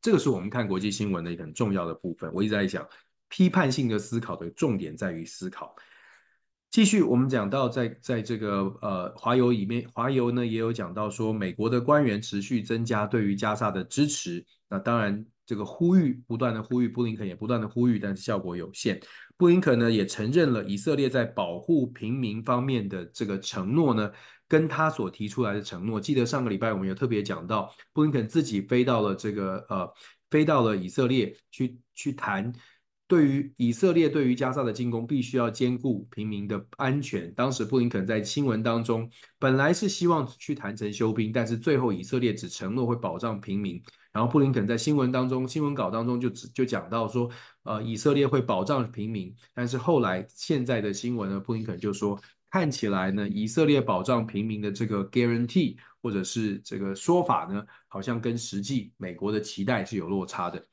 [0.00, 2.30] 这个是我们看国际新闻的一个很重要的部分。
[2.32, 2.86] 我一直在想，
[3.28, 5.74] 批判性的思考的重点在于思考。
[6.70, 14.44] 继续，我们讲到在在这个呃华邮里面，华邮呢也有讲到说，美国的官员持续增加对于加萨的支持。
[14.68, 15.26] 那当然。
[15.46, 18.98] 这个呼吁不断的呼吁，布林肯也不断的呼吁，但是效果有限。
[19.36, 24.10] 布林肯呢也承认了以色列在保护平民方面的这个承诺呢，
[24.46, 26.00] 跟他所提出来的承诺。
[26.00, 29.92] 记得上个礼拜我们有特别讲到，布林肯自己飞到了这个呃，
[30.30, 32.52] 飞到了以色列去去谈。
[33.06, 37.32] 对于以色列对于加沙的进攻，必须要兼顾平民的安全。
[37.34, 43.82] 当时布林肯在新闻当中，本来是希望去谈成休兵，但是最后以色列只承诺会保障平民。
[44.10, 47.28] 然后布林肯在新闻当中，新闻稿当中就只就讲到说，
[47.64, 49.34] 呃，以色列会保障平民。
[49.52, 52.18] 但是后来现在的新闻呢，布林肯就说，
[52.50, 60.64] 看起来呢，以色列保障平民的这个 guarantee 或者是这个说法呢，好像跟实际美国的期待是有落差的。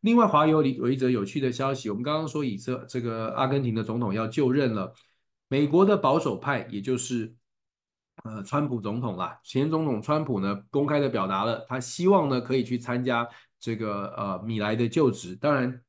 [0.00, 4.94] 另外，华邮里有一则有趣的消息，我们刚刚说以色这个阿根廷的总统要就任了，
[5.48, 7.34] 美国的保守派，也就是
[8.22, 15.82] 呃川普总统啦，前总统川普呢，公开的表达了他希望呢可以去参加这个呃米莱的就职，当然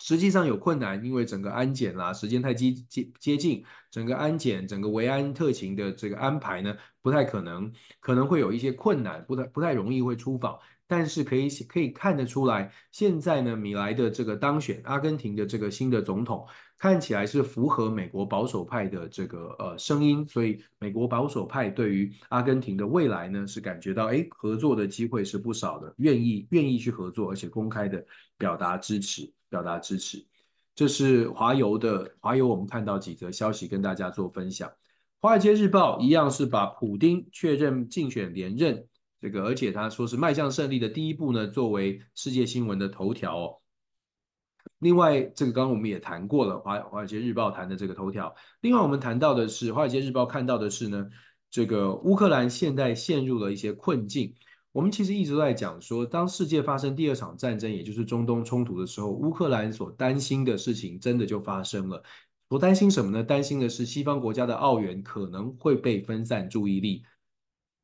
[0.00, 10.58] 实际上有困难，因为整个安检啦，时间太接接接近，整个安检整个维安特勤的这个安排呢不太可能，可能会有一些困难，不太不太容易会出访。
[10.92, 28.04] 但是可以可以看得出来，现在呢，米莱的这个当选，阿根廷的这个新的总统，看起来是符合美国保守派的这个呃声音，所以美国保守派对于阿根廷的未来呢是感觉到哎合作的机会是不少的，愿意愿意去合作，而且公开的
[28.36, 30.22] 表达支持，表达支持。
[30.74, 34.70] 这是华邮的华邮，我们看到几则消息跟大家做分享。
[35.20, 38.84] 华尔街日报一样是把普丁确认竞选连任
[39.22, 43.54] 这个，而且他说是迈向胜利的第一步呢，作为世界新闻的头条哦。
[44.80, 48.34] 另外，这个刚刚我们也谈过了，华华尔街日报谈的这个头条。
[48.62, 51.08] 另外，我们谈到的是，华尔街日报看到的是呢，
[51.52, 54.34] 这个乌克兰现在陷入了一些困境。
[54.72, 62.02] 我们其实一直都在讲说，当世界发生第二场战争，也就是中东冲突的时候，乌克兰所担心的事情真的就发生了。
[62.48, 63.22] 所担心什么呢？
[63.22, 67.04] 担心的是西方国家的澳元可能会被分散注意力。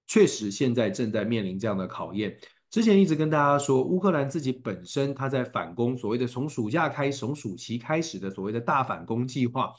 [0.09, 2.37] 确实，现在正在面临这样的考验。
[2.71, 9.73] 之前一直跟大家说，乌克兰自己本身他在反攻，所谓的从暑假开始、从暑期开始的所谓的大反攻计划，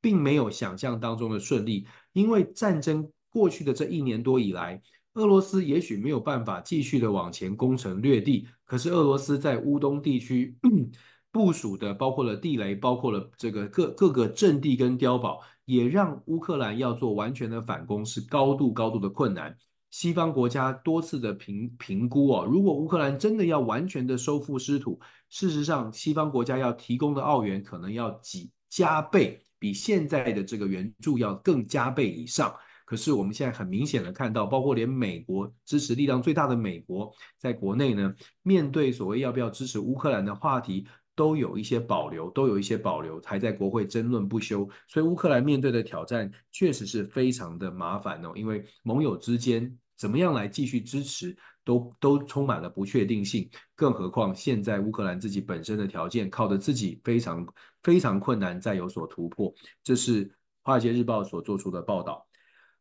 [0.00, 1.86] 并没有想象当中的顺利。
[2.12, 4.80] 因为战争过去的这一年多以来，
[5.14, 10.56] 俄罗斯也许没有办法继续的往前攻城略地，可是俄罗斯在乌东地区
[11.32, 19.56] 部署的，包括了地雷，包括了这个各各个阵地跟碉堡，也让乌克兰要做完全的反攻是高度高度的困难。
[19.98, 32.54] 西方国家多次的评评估哦，如果乌克兰真的要完全的收复失土，事实上西方国家要提供的澳元可能要几加倍，比现在的这个援助要更加倍以上。
[32.84, 44.68] 可是我们现在很明显的看到，包括连美国支持力量最大的美国，在国内呢，面对所谓要不要支持乌克兰的话题，都有一些保留，都有一些保留，还在国会争论不休。
[44.88, 49.74] 所以乌克兰面对的挑战确实是非常的麻烦哦，因为盟友之间。
[49.96, 53.48] 怎么样来继续支持，都都充满了不确定性。
[53.74, 57.46] 更何况现在乌克兰自己本身的条件，靠着自己非常
[57.82, 59.52] 非常困难，再有所突破。
[59.82, 60.26] 这是
[60.62, 62.26] 《华尔街日报》所做出的报道。《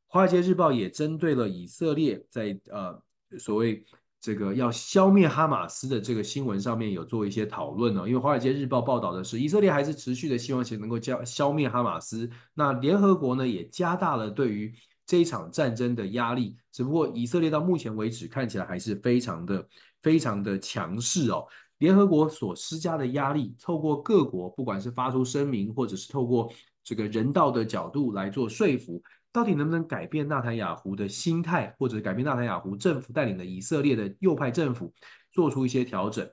[0.07, 3.01] 华尔街日报》也针对了以色列在呃
[3.39, 3.83] 所谓
[4.21, 8.07] 这个要消灭哈马斯的这个新闻上面有做一些讨论呢。
[8.07, 12.29] 因为《华尔街日报》报道的是以色列还是持续的希望其能够消消灭哈马斯。
[12.53, 14.73] 那联合国呢也加大了对于
[15.05, 19.67] 这一场战争的压力，只不过以色列到目前为止看起来还是非常的、
[20.01, 21.45] 非常的强势哦。
[21.79, 26.51] 联合国所施加的压力，透过各国，不管是发出声明，或者是透过
[26.83, 34.93] 这个人道的角度来做说服，到底能不能改变纳坦雅胡的心态，或者改变纳坦雅胡政府带领的以色列的右派政府
[35.31, 36.25] 做出一些调整？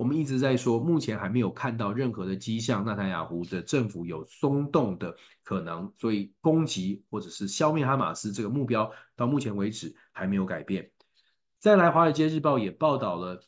[0.00, 10.90] 我们一直在说，目前还没有看到任何的迹象，纳坦雅胡的政府有松动的可能，所以攻击或者是消灭哈马斯这个目标到目前为止还没有改变。
[11.58, 13.44] 再来，《华尔街日报》也报道了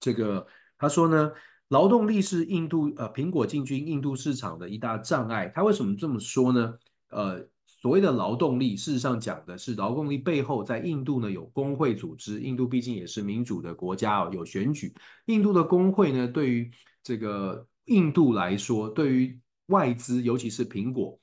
[0.00, 0.44] 这个，
[0.76, 1.30] 他说呢，
[1.68, 5.46] 劳动力是印度呃苹果进军印度市场的一大障碍。
[5.54, 6.78] 他为什么这么说呢？
[7.10, 7.48] 呃。
[7.80, 12.38] 所谓的劳动力，事实上讲的是劳动力背后，在印度呢有工会组织。
[12.40, 14.94] 印度毕竟也是民主的国家哦，有选举。
[15.26, 16.70] 印度的工会呢，对于
[17.02, 21.18] 这个印度来说，对于外资，尤其是苹果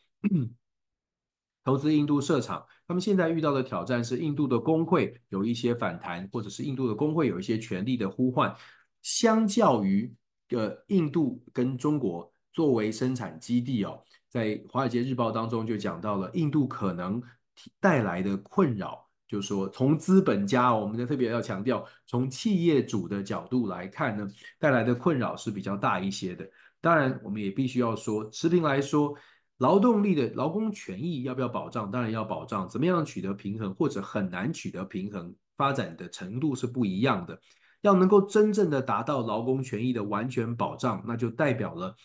[1.63, 8.55] 投资印度设厂，他们现在遇到的挑战是，印度的工会有一些反弹，或者是印度的工会有一些权力的呼唤。
[9.03, 10.11] 相较于
[10.49, 14.01] 呃印度跟中国作为生产基地哦。
[14.29, 17.21] 在《华尔街日报》当中就讲到了印度可能
[17.79, 24.27] 带来的困扰，就是说从资本家，我们就特别要强调，从企业主的角度来看呢，
[24.59, 26.47] 带来的困扰是比较大一些的。
[26.81, 29.15] 当然，我们也必须要说，持平来说，
[29.57, 31.89] 劳动力的劳工权益要不要保障？
[31.89, 32.67] 当然要保障。
[32.67, 37.39] 怎么样取得平衡，或者很难取得平衡，发展的程度是不一样的。
[37.81, 41.95] 要能够真正的达到劳工权益的完全保障，那就代表了，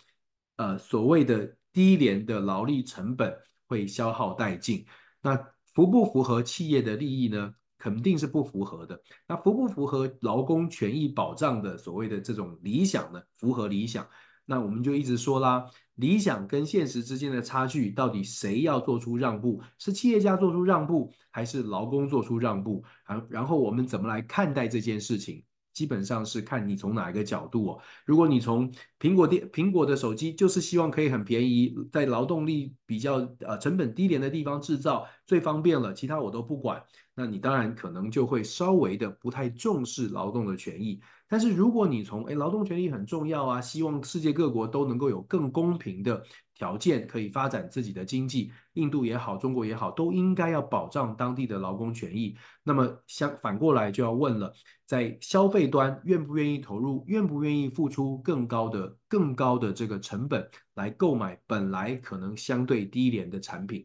[0.57, 1.57] 呃，所谓的。
[1.73, 3.35] 低廉的劳力成本
[3.67, 4.85] 会消耗殆尽，
[5.21, 5.37] 那
[5.75, 7.55] 符不符合企业的利益呢？
[7.79, 9.03] 肯定是不符合的。
[9.27, 13.21] 那符不符合劳工权益保障的所谓的这种理想呢？
[13.39, 14.07] 符合理想，
[14.45, 15.65] 那我们就一直说啦，
[15.97, 19.61] 理想跟现实之间的差距，到底谁要做出让步？
[19.79, 22.85] 是企业家做出让步，还是劳工做出让步？
[23.05, 25.43] 然然后我们怎么来看待这件事情？
[25.73, 27.81] 基本上是看你从哪一个角度哦。
[28.05, 36.83] 如果你从苹果电苹果的手机就是希望可以很便宜，在劳动力比较呃成本低廉的地方制造最方便了，其他我都不管，
[37.15, 41.01] 那你当然可能就会稍微的不太重视劳动的权益。
[41.29, 46.23] 但是如果你从诶劳动权益很重要啊，希望世界各国都能够有更公平的
[46.63, 52.37] 条件可以发展自己的经济，印度也好，中国也好，都应该要保障当地的劳工权益。
[52.63, 54.55] 那么相反过来就要问了，
[54.87, 63.85] 在消费端愿不愿意投入，愿不愿意付出更高的、更高的这个成本来购买本来可能相对低廉的产品？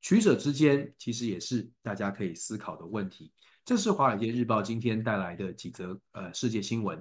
[0.00, 3.32] 取舍之间，其实也是大家可以思考的问题。
[3.64, 7.00] 这是《华尔街日报》今天带来的几则呃世界新闻。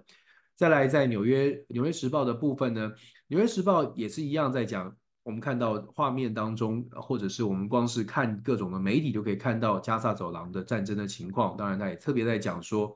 [0.59, 2.89] 再来，在纽约《纽约时报》的部分呢，
[3.27, 4.93] 《纽约时报》也是一样在讲，
[5.23, 11.55] 我们看到画面当中，或者是我们光是看各种的媒体就可以看到加萨走廊的战争的情况。
[11.55, 12.93] 当然，他也特别在讲说，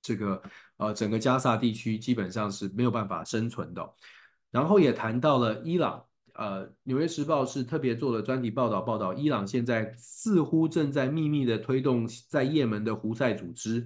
[0.00, 0.40] 这个
[0.76, 3.92] 呃整个加萨地区基本上是没有办法生存的。
[4.52, 6.04] 然后也谈到了伊朗，
[6.34, 13.84] 呃，《纽约时报》是特别做了专题报道，报道伊朗现在似乎正在秘密的推动在也门的胡塞组织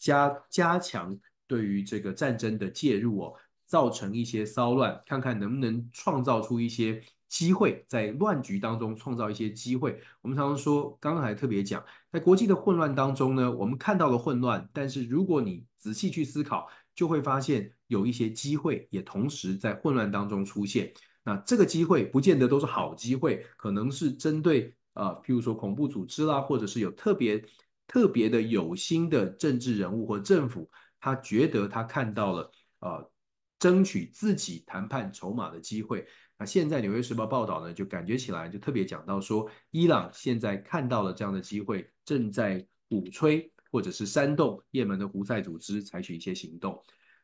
[0.00, 1.16] 加加强。
[1.46, 3.34] 对于这个战争的介入哦，
[3.66, 10.00] 造成一些骚乱，看看能不能创造出一些机会，在乱局当中创造一些机会。
[10.22, 20.92] 我们常常说，刚刚还特别讲，在国际的混乱当中呢，我们看到了混乱，但是如果你仔细去思考，就会发现有一些机会也同时在混乱当中出现。
[21.24, 27.44] 那这个机会不见得都是好机会，可能是针对呃，譬如说恐怖组织啦，或者是有特别
[27.86, 30.70] 特别的有心的政治人物或政府。
[31.04, 33.10] 他觉得他看到了呃，
[33.58, 36.06] 争取自己谈判筹码的机会。
[36.38, 46.72] 那现在《纽约时报》报道呢，就感觉起来就特别讲到说，伊朗现在看到了这样的机会，正在鼓吹或者是煽动也门的胡塞组织采取一些行动。《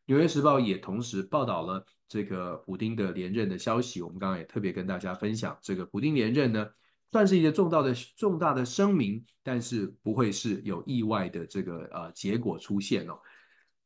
[0.04, 4.02] 纽约时报》也同时报道了这个普丁的连任的消息。
[4.02, 6.68] 我们刚刚也特别跟大家分享，这个普丁连任呢，
[7.10, 13.18] 算是一个重大的重大的声明，但是不会是有意外的这个呃结果出现哦。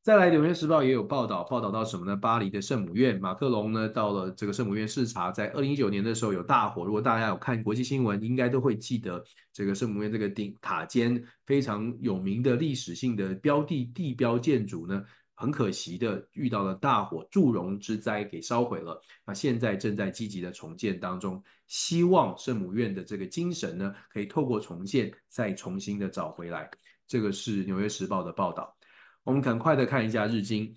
[0.04, 2.14] 再来，《纽约时报》也有报道，报道到什么呢？
[2.14, 6.84] 巴黎的圣母院，马克龙呢到了这个圣母院视察，在二零一九年的时候有大火。
[6.84, 15.02] 如果大家有看国际新闻，应该都会记得这个圣母院这个顶塔尖非常有名的历史性的标的地标建筑呢，
[15.36, 19.00] 很可惜的遇到了大火，祝融之灾给烧毁了。
[19.24, 26.68] 那现在正在积极的重建当中，希望圣母院的这个精神呢，可以透过重建再重新的找回来。
[27.08, 28.76] 这个是《纽约时报》的报道。
[29.24, 30.74] 我们赶快的看一下日经，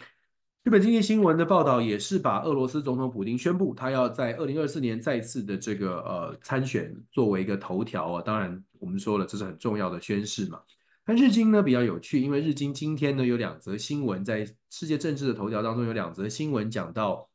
[0.64, 8.22] 日本经济新闻的报道也是把俄罗斯总统普京宣布他要在二零二四年再次的这个呃参选作为一个头条啊。
[8.22, 10.62] 当然我们说了这是很重要的宣誓嘛。
[11.06, 17.30] 但日经呢比较有趣，因为日经今天呢有两则新闻在世界政治的头条当中有两则新闻讲到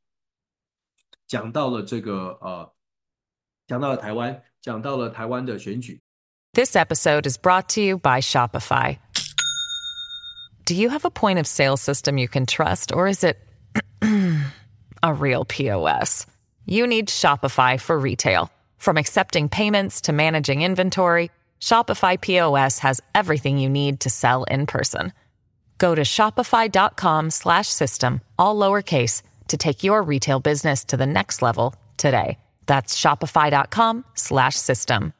[1.26, 2.72] 讲到了这个呃
[3.66, 6.00] 讲到了台湾，讲到了台湾的选举。
[6.52, 8.98] This episode is brought to you by Shopify.
[10.65, 13.37] Do you have a point of sale system you can trust, or is it
[15.01, 16.25] a real POS?
[16.65, 18.51] You need Shopify for retail.
[18.77, 24.65] From accepting payments to managing inventory, Shopify POS has everything you need to sell in
[24.65, 25.13] person.
[25.77, 32.37] Go to shopify.com/system all lowercase to take your retail business to the next level today.
[32.65, 35.13] That's shopify.com/system.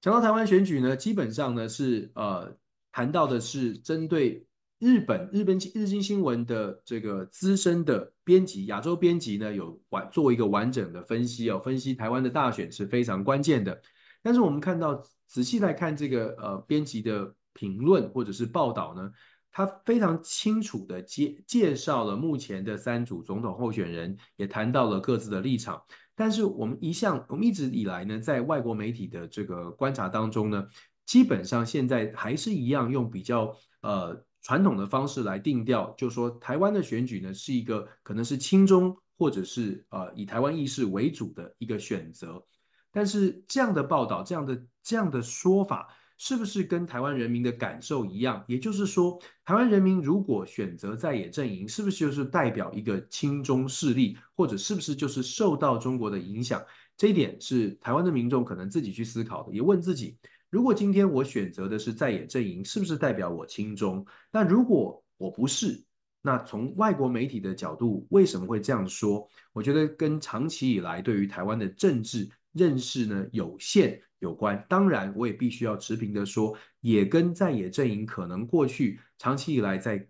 [0.00, 2.56] 讲到台湾选举呢，基本上呢是呃。
[2.91, 4.45] 谈到的是针对
[4.79, 13.79] 日本日本日经新闻的这个资深的编辑亚洲编辑呢，有完做一个完整的分析哦，分析台湾的大选是非常关键的。
[14.23, 19.11] 但是我们看到仔细来看这个呃编辑的评论或者是报道呢，
[19.51, 25.81] 他非常清楚的介介绍了目前的三组总统候选人，也谈到了各自的立场。
[26.15, 30.67] 但是我们一向我们一直以来呢，在外国媒体的这个观察当中呢。
[31.05, 42.43] 基本上现在还是一样用比较呃传统的方式来定调，就是说台湾的选举呢是一个可能是亲中或者是呃以台湾意识为主的一个选择。
[42.91, 45.87] 但是这样的报道，这样的这样的说法，
[46.17, 48.43] 是不是跟台湾人民的感受一样？
[48.47, 56.61] 也就是说，台湾人民如果选择在野阵营，是不是就是代表一个亲中势力，或者是不是就是受到中国的影响？
[56.97, 60.17] 这一点是台湾的民众可能自己去思考的，也问自己。
[60.51, 64.05] 如果今天我选择的是在野阵营，是不是代表我亲中？
[64.29, 65.81] 那如果我不是，
[66.21, 69.25] 那从外国媒体的角度，为什么会这样说？
[69.53, 74.61] 我觉得跟长期以来对于台湾的政治认识呢有限有关。
[74.67, 80.05] 当然，我也必须要持平的说，也跟在野阵营可能过去长期以来在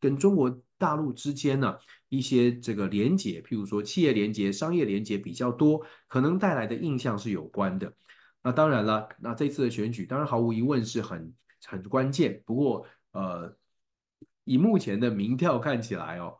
[0.00, 1.76] 跟中国大陆之间呢
[2.08, 7.92] 一些这个连结，譬如说企业连结、商业连结比较多，可能带来的印象是有关的。
[8.44, 11.34] 那当然了，那这次的选举当然毫无疑问是很
[11.64, 12.42] 很关键。
[12.44, 13.56] 不过，呃，
[14.44, 16.38] 以目前的民调看起来哦，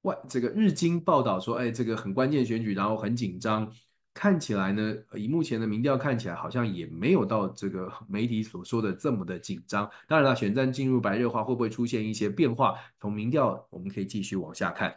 [0.00, 3.70] 外这个日经报道说，哎，这个很关键选举，然后很紧张。
[4.14, 9.90] 看起来呢，以目前的民调看起来，好像也没有到这个 媒体所说的这么的紧张。
[10.06, 12.74] 当然了，选战进入白热化，会不会出现一些变化？
[13.00, 14.94] 从民调我们可以继续往下看。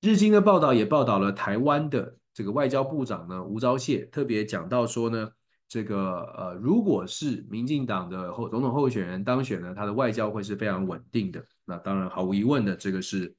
[0.00, 5.30] 日经的报道也报道了台湾的这个外交部长呢，吴钊燮特别讲到说呢，
[5.68, 11.44] 这个呃，如果是民进党的候总统候选人当选呢，他的外交会是非常稳定的。
[11.64, 13.34] 那当然毫无疑问的，这个是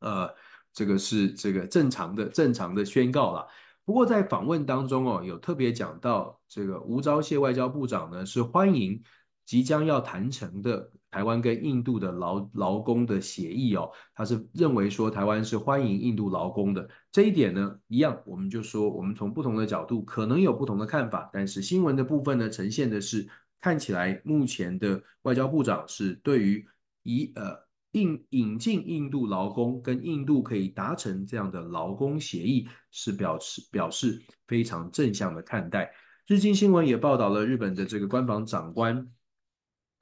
[0.00, 0.28] 呃，
[0.72, 3.46] 这个是这个正常的正常的宣告了。
[3.84, 9.02] 不过在访问当中哦，有特别讲到这个吴钊燮外交部长呢，是欢迎
[9.44, 23.28] 即将要谈成的台湾跟印度的劳劳工的协议哦，他是认为说台湾是欢迎印度劳工的这一点呢，一样我们就说我们从不同的角度可能有不同的看法，但是新闻的部分呢，呈现的是
[23.60, 26.66] 看起来目前的外交部长是对于
[27.04, 27.62] 以呃。
[27.94, 35.88] 印引进印度劳工，跟印度可以达成这样的劳工协议，是表示表示非常正向的看待。
[36.26, 39.08] 日经新闻也报道了日本的这个官房长官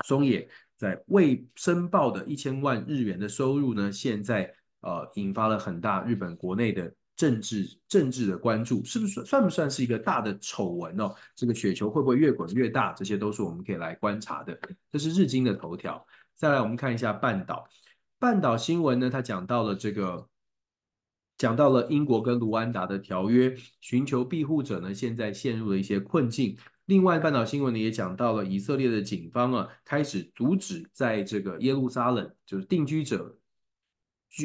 [0.06, 0.48] 松野
[0.82, 11.14] 在未申报的一千万日元的收入呢，现在呃引发了很大日本国内的政治政治的关注，是不是算不算是一个大的丑闻哦？
[11.36, 12.92] 这个雪球会不会越滚越大？
[12.94, 14.58] 这些都是我们可以来观察的。
[14.90, 16.04] 这是日经的头条。
[16.34, 17.64] 再来，我们看一下半岛。
[18.18, 20.26] 半岛新闻呢，它讲到了这个，
[21.38, 26.56] 讲到了英国跟卢安达的条约，寻求庇护者呢，现在陷入了一些困境。
[26.92, 33.38] 另外，半岛新闻呢也讲到了以色列的警方啊，开始阻止在这个耶路撒冷，就是定居者，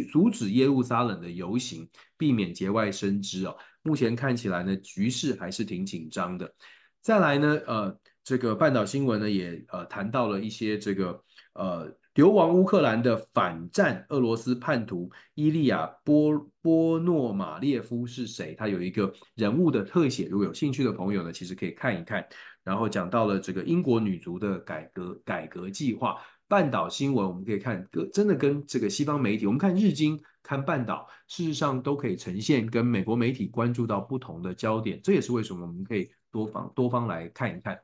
[0.09, 3.57] 阻止耶路撒冷的游行，避免节外生枝哦。
[3.81, 6.55] 目前看起来呢，局势还是挺紧张的。
[7.01, 11.21] 再来呢，呃，这个半岛新闻呢也呃谈到了一些这个
[11.51, 11.97] 呃。
[12.17, 18.55] 流亡乌克兰的反战俄罗斯叛徒伊利亚波波诺马列夫是谁？
[18.55, 22.27] 他有一个人物的特写，如果有兴趣的朋友呢，其实可以看一看。
[22.63, 26.15] 然后讲到了这个英国女足的改革改革计划。
[26.47, 34.99] 半岛新闻我们可以看，真的跟这个西方媒体，我们看日经、看半岛，事实上都可以呈现跟美国媒体关注到不同的焦点。
[35.03, 37.77] 这也是为什么我们可以多方多方来看一看。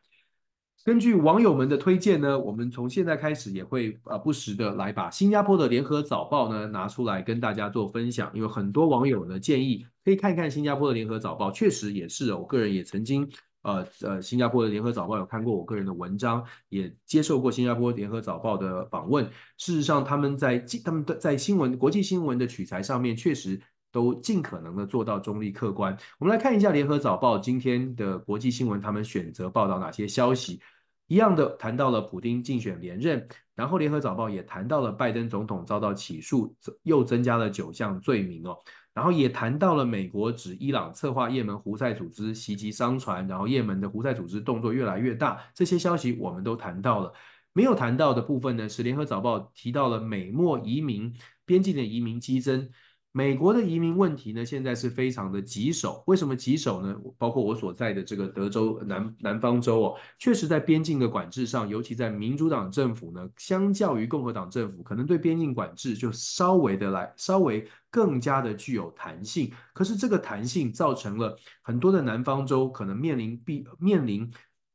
[0.86, 13.26] 根据网友们的推荐呢，我们从现在开始也会呃不时的来把新加坡的联合早报呢拿出来跟大家做分享，因为很多网友呢建议可以看一看新加坡的联合早报，确实也是，我个人也曾经
[13.62, 19.24] 呃呃新加坡的联合早报有看过我个人的文章，也接受过新加坡联合早报的访问。
[19.58, 23.58] 事实上，他们在他们的在新闻国际新闻的取材上面，确实
[23.90, 25.98] 都尽可能的做到中立客观。
[26.20, 30.60] 我们来看一下联合早报今天的国际新闻，他们选择报道哪些消息。
[31.08, 38.58] 一样的谈到了普丁竞选连任，然后联合早报也谈到了拜登总统遭到起诉，又增加了九项罪名哦。
[38.94, 47.12] 然后也谈到了美国指伊朗策划也门胡塞组织袭击商船，然后也门的胡塞组织动作越来越大，这些消息我们都谈到了。
[47.54, 51.14] 没有谈到的部分呢，是联合早报提到了美墨移民
[51.46, 52.70] 边境的移民激增。
[53.16, 56.04] 美国的移民问题呢，现在是非常的棘手。
[56.08, 56.96] 为什么棘手呢？
[57.16, 69.54] 包括我所在的这个德州南南方州哦，确实在边境的管制上，尤其在民主党政府呢，相较于共和党政府，可能对边境管制就稍微的来，稍微更加的具有弹性。
[69.76, 74.28] 可是这个弹性造成了很多的南方州可能面临必面临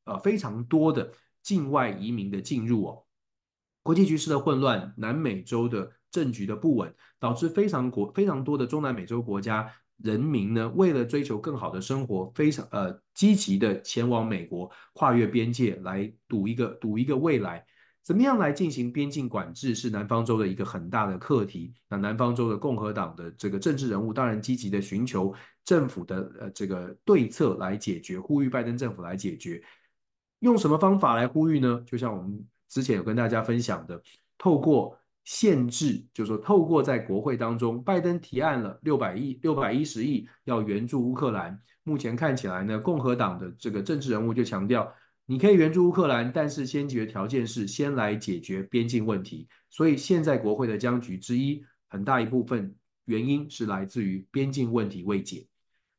[0.04, 1.12] 呃非常多的
[1.42, 3.02] 境外移民的进入哦，
[3.82, 5.90] 国际局势的混乱，南美洲的。
[6.10, 17.64] 政局的不稳，导致非常国非常多的中南美洲国家人民呢，为了追求更好的生活，非常呃积极的前往美国，跨越边界来赌一个赌一个未来。
[18.04, 21.74] 怎么样来进行边境管制，是南方州的一个很大的课题。
[21.88, 25.34] 那南方州的共和党的这个政治人物，当然积极的寻求
[25.64, 29.60] 政府的呃这个对策来解决，呼吁拜登政府来解决。
[30.38, 31.82] 用什么方法来呼吁呢？
[31.84, 34.00] 就像我们之前有跟大家分享的，
[34.38, 34.96] 透过。
[35.28, 41.60] 限制，就是说，透过在国会当中，拜登提案了六百亿、六百一十亿要援助乌克兰。
[41.82, 44.90] 目前看起来呢，共和党的这个政治人物就强调，
[45.26, 49.46] 你可以援助乌克兰，但是先决条件是先来解决边境问题。
[49.68, 52.74] 所以现在国会的僵局之一，很大一部分
[53.04, 55.46] 原因是来自于边境问题未解。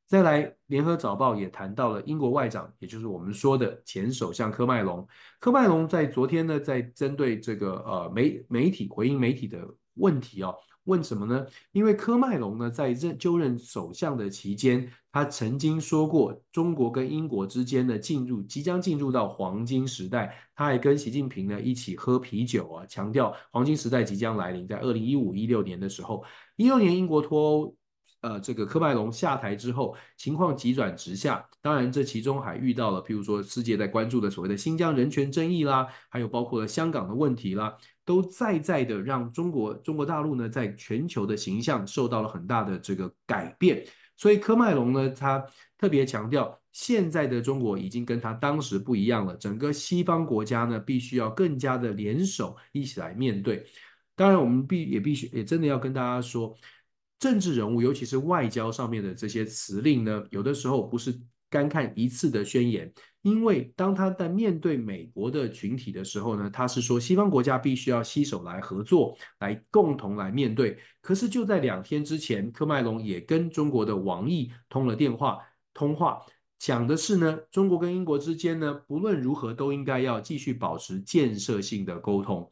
[0.10, 5.07] 再来，联合早报也谈到了英国外长，也就是我们说的前首相科麦隆。
[5.39, 9.60] 科麦隆在昨天呢，在针对这个呃媒媒体回应媒体的
[9.97, 10.55] 问题哦，
[10.86, 11.45] 问什么呢？
[11.74, 20.36] 因为科麦隆呢，在任就任首相的期间，他曾经说过，中国跟英国之间呢，进入即将进入到黄金时代。
[20.55, 24.68] 他还跟习近平呢一起喝啤酒啊，强调黄金时代即将来临。
[24.68, 26.24] 在二零一五一六年的时候，
[26.55, 27.76] 一六年英国脱欧。
[28.22, 31.45] 呃，这个科麦隆下台之后，情况急转直下。
[31.61, 43.86] 当然，这其中还遇到了，譬如说世界在关注的所谓的新疆人权争议啦，还有包括了香港的问题啦，都在在的让中国中国大陆呢在全球的形象受到了很大的这个改变。
[44.17, 45.41] 所以科麦隆呢，他
[45.78, 53.65] 特别强调，现在的中国已经跟他当时不一样了，整个西方国家呢必须要更加的联手一起来面对。
[54.13, 56.53] 当然，我们必也必须也真的要跟大家说。
[57.20, 62.91] 政治人物，尤其是外交上面的这些辞令呢，有的时候不是干看一次的宣言，
[63.24, 70.78] 因为当他在面对美国的群体的时候呢，他是说西方国家必须要携手来合作，来共同来面对。
[71.01, 75.39] 可是就在两天之前，科麦隆也跟中国的王毅通了电话
[75.74, 76.20] 通话，
[76.59, 82.49] 讲的是呢，中国跟英国之间呢，不论如何都应该要继续保持建设性的沟通。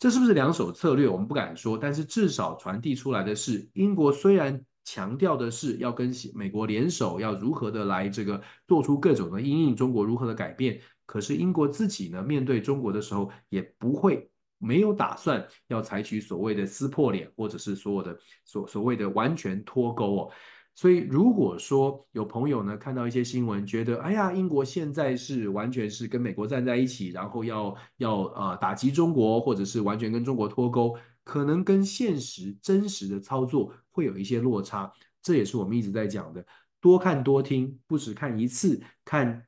[0.00, 1.06] 这是不是两手策略？
[1.06, 20.30] 我们不敢说，但是至少传递出来的是，英国虽然强调的是要跟美国联手，要如何的来这个做出各种的因应中国如何的改变，可是英国自己呢，面对中国的时候，也不会没有打算要采取所谓的撕破脸，或者是所有的所所谓的完全脱钩哦。
[20.74, 34.90] 所以，如果说有朋友呢看到一些新闻，觉得哎呀，英国现在是完全是跟美国站在一起，然后要要呃打击中国，或者是完全跟中国脱钩，可能跟现实真实的操作会有一些落差。
[35.22, 36.46] 这也是我们一直在讲的，
[36.80, 39.46] 多看多听，不只看一次，看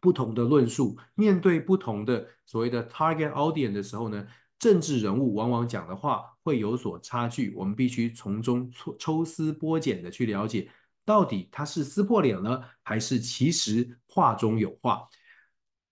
[0.00, 4.26] 不同的论述，面对不同的所谓的 target audience 的时候呢，
[4.58, 10.66] 政治人物往往讲的话会有所差距，我们必须从中抽抽丝剥茧的去了解，
[11.04, 15.06] 到底他是撕破脸了，还是其实话中有话。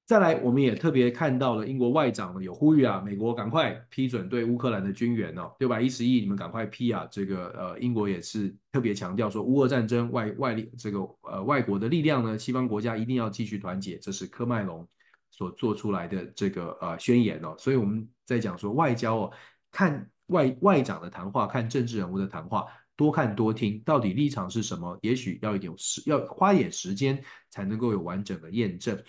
[0.06, 7.06] 再来，我们也特别看到了英国外长呢有呼吁啊，美国赶快批准对乌克兰的军援哦，六百一十亿，你们赶快批啊。
[7.10, 14.88] 这个呃，英国也是特别强调说，乌俄战争外外力这个呃外国的力量呢，西方国家一定要继续团结，这是科麦隆
[15.32, 19.32] 所做出来的这个呃宣言哦，所以我们在讲说外交哦，
[19.72, 22.66] 看外外长的谈话，看政治人物的谈话，
[22.96, 24.98] 多看多听，到底立场是什么？
[25.02, 29.00] 也许要有时要花点时间才能够有完整的验证。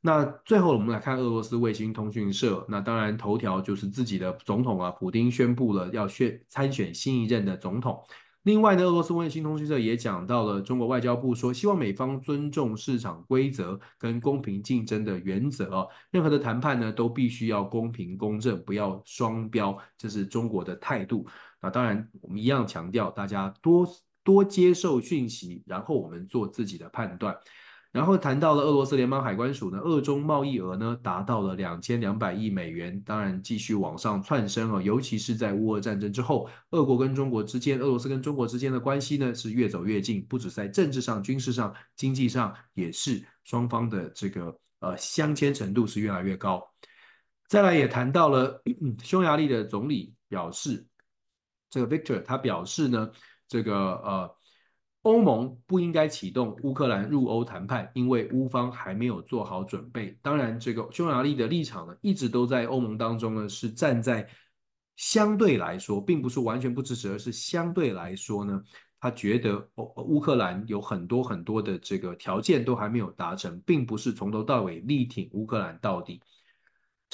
[0.00, 8.04] 那最后我们来看俄罗斯卫星通讯社，那当然头条就是自己的总统啊，普丁宣布了要选参选新一任的总统。
[8.44, 21.26] 另外呢，俄罗斯卫星通讯社也讲到了中国外交部说，希望美方尊重市场规则跟公平竞争的原则哦，任何的谈判呢都必须要公平公正，不要双标，这是中国的态度。
[21.60, 23.88] 那当然，我们一样强调，大家多
[24.22, 27.34] 多接受讯息，然后我们做自己的判断。
[27.94, 46.60] 然后谈到了俄罗斯联邦海关署呢，俄中贸易额呢达到了两千两百亿美元，当然继续往上窜升啊，尤其是在乌俄战争之后，俄国跟中国之间，俄罗斯跟中国之间的关系呢是越走越近，不止在政治上、军事上、经济上，也是双方的这个呃相牵程度是越来越高。
[47.46, 48.60] 再来也谈到了
[49.04, 50.84] 匈牙利的总理表示，
[51.70, 53.08] 这个 Victor 他表示呢，
[53.46, 53.72] 这个
[54.04, 54.36] 呃。
[55.04, 60.18] 欧盟不应该启动乌克兰入欧谈判，因为乌方还没有做好准备。
[60.22, 64.26] 当然，这个匈牙利的立场呢，一直都在欧盟当中呢，是站在
[64.96, 68.62] 相对来说，并不是完全不支持，而是相对来说呢，
[68.98, 76.22] 他觉得欧乌克兰有很多很多的这个条件都还没有达成，并不是从头到尾力挺乌克兰到底。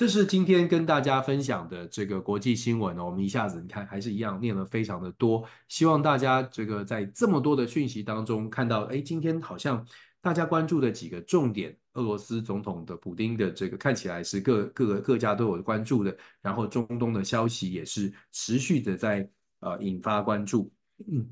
[0.01, 9.87] 这是今天跟大家分享的这个国际新闻哦，我们一下子你看还是一样念了非常的多，希望大家这个在这么多的讯息当中看到，哎，今天好像
[10.23, 19.29] 大家关注的几个重点，俄罗斯总统的普丁的这个看起来是各各各家都有关注的，然后中东的消息也是持续的在
[19.59, 20.73] 呃引发关注，
[21.13, 21.29] 嗯，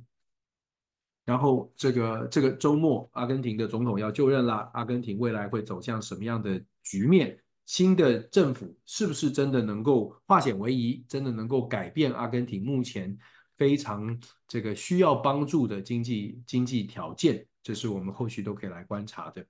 [1.25, 7.35] 然后这个这个周末阿根廷的总统要就任啦，阿根廷未来会走向什么样的局面？
[7.69, 13.15] 新的政府是不是真的能够化险为夷，真的能够改变阿根廷目前
[13.59, 17.45] 非常这个需要帮助的经济经济条件？
[17.63, 19.45] 这是我们后续都可以来观察的。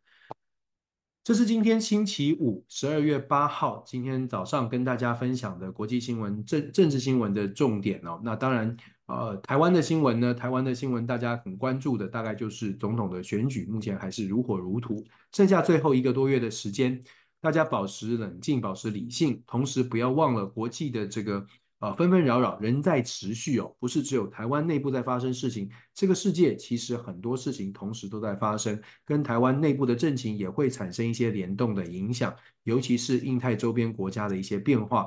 [1.22, 8.20] 这是今天星期五，十二月八号，今天早上跟大家分享的国际新闻、政政治新闻的重点哦。
[8.24, 17.00] 那当然，呃，台湾的新闻呢，台湾的新闻大家很关注的，大概就是总统的选举，目前还是如火如荼，剩下最后一个多月的时间。
[17.40, 21.46] 大家保持冷静，保持理性，同时不要忘了国际的这个
[21.78, 32.34] 呃纷纷扰扰仍在持续哦，不是只有台湾内部在发生事情，这个世界其实很多事情同时都在发生，跟台湾内部的政情也会产生一些联动的影响，
[32.64, 35.06] 尤其是印太周边国家的一些变化，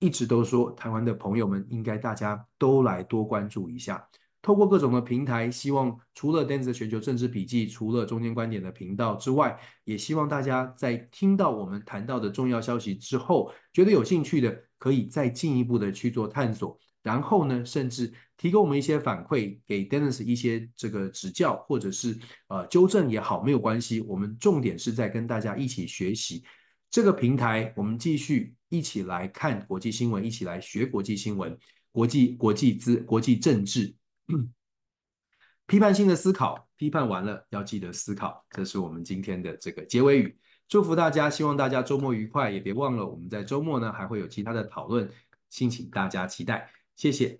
[0.00, 4.08] 一直都说台湾的朋友们应该大家都来多关注一下。
[4.42, 22.18] 透过各种的平台，希望除了 Dennis 的全球政治笔记，除了中间观点的频道之外，也希望大家在听到我们谈到的重要消息之后，觉得有兴趣的，可以再进一步的去做探索，然后呢，甚至提供我们一些反馈，给 Dennis 一些这个指教，或者是
[22.48, 24.00] 呃纠正也好，没有关系。
[24.00, 26.42] 我们重点是在跟大家一起学习
[26.90, 31.56] 这个平台，我们继续一起来看国际新闻，一起来学国际新闻、
[31.92, 33.94] 国际国际资、国际政治。
[35.66, 40.38] 批判性的思考，批判完了要记得思考，这是我们今天的这个结尾语。
[40.68, 45.08] 祝福大家，希望大家周末愉快，也别忘了我们在周末呢还会有其他的讨论，
[45.48, 46.70] 敬请大家期待。
[46.96, 47.36] 谢谢，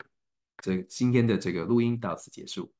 [0.59, 2.73] 这今天的这个录音到此结束。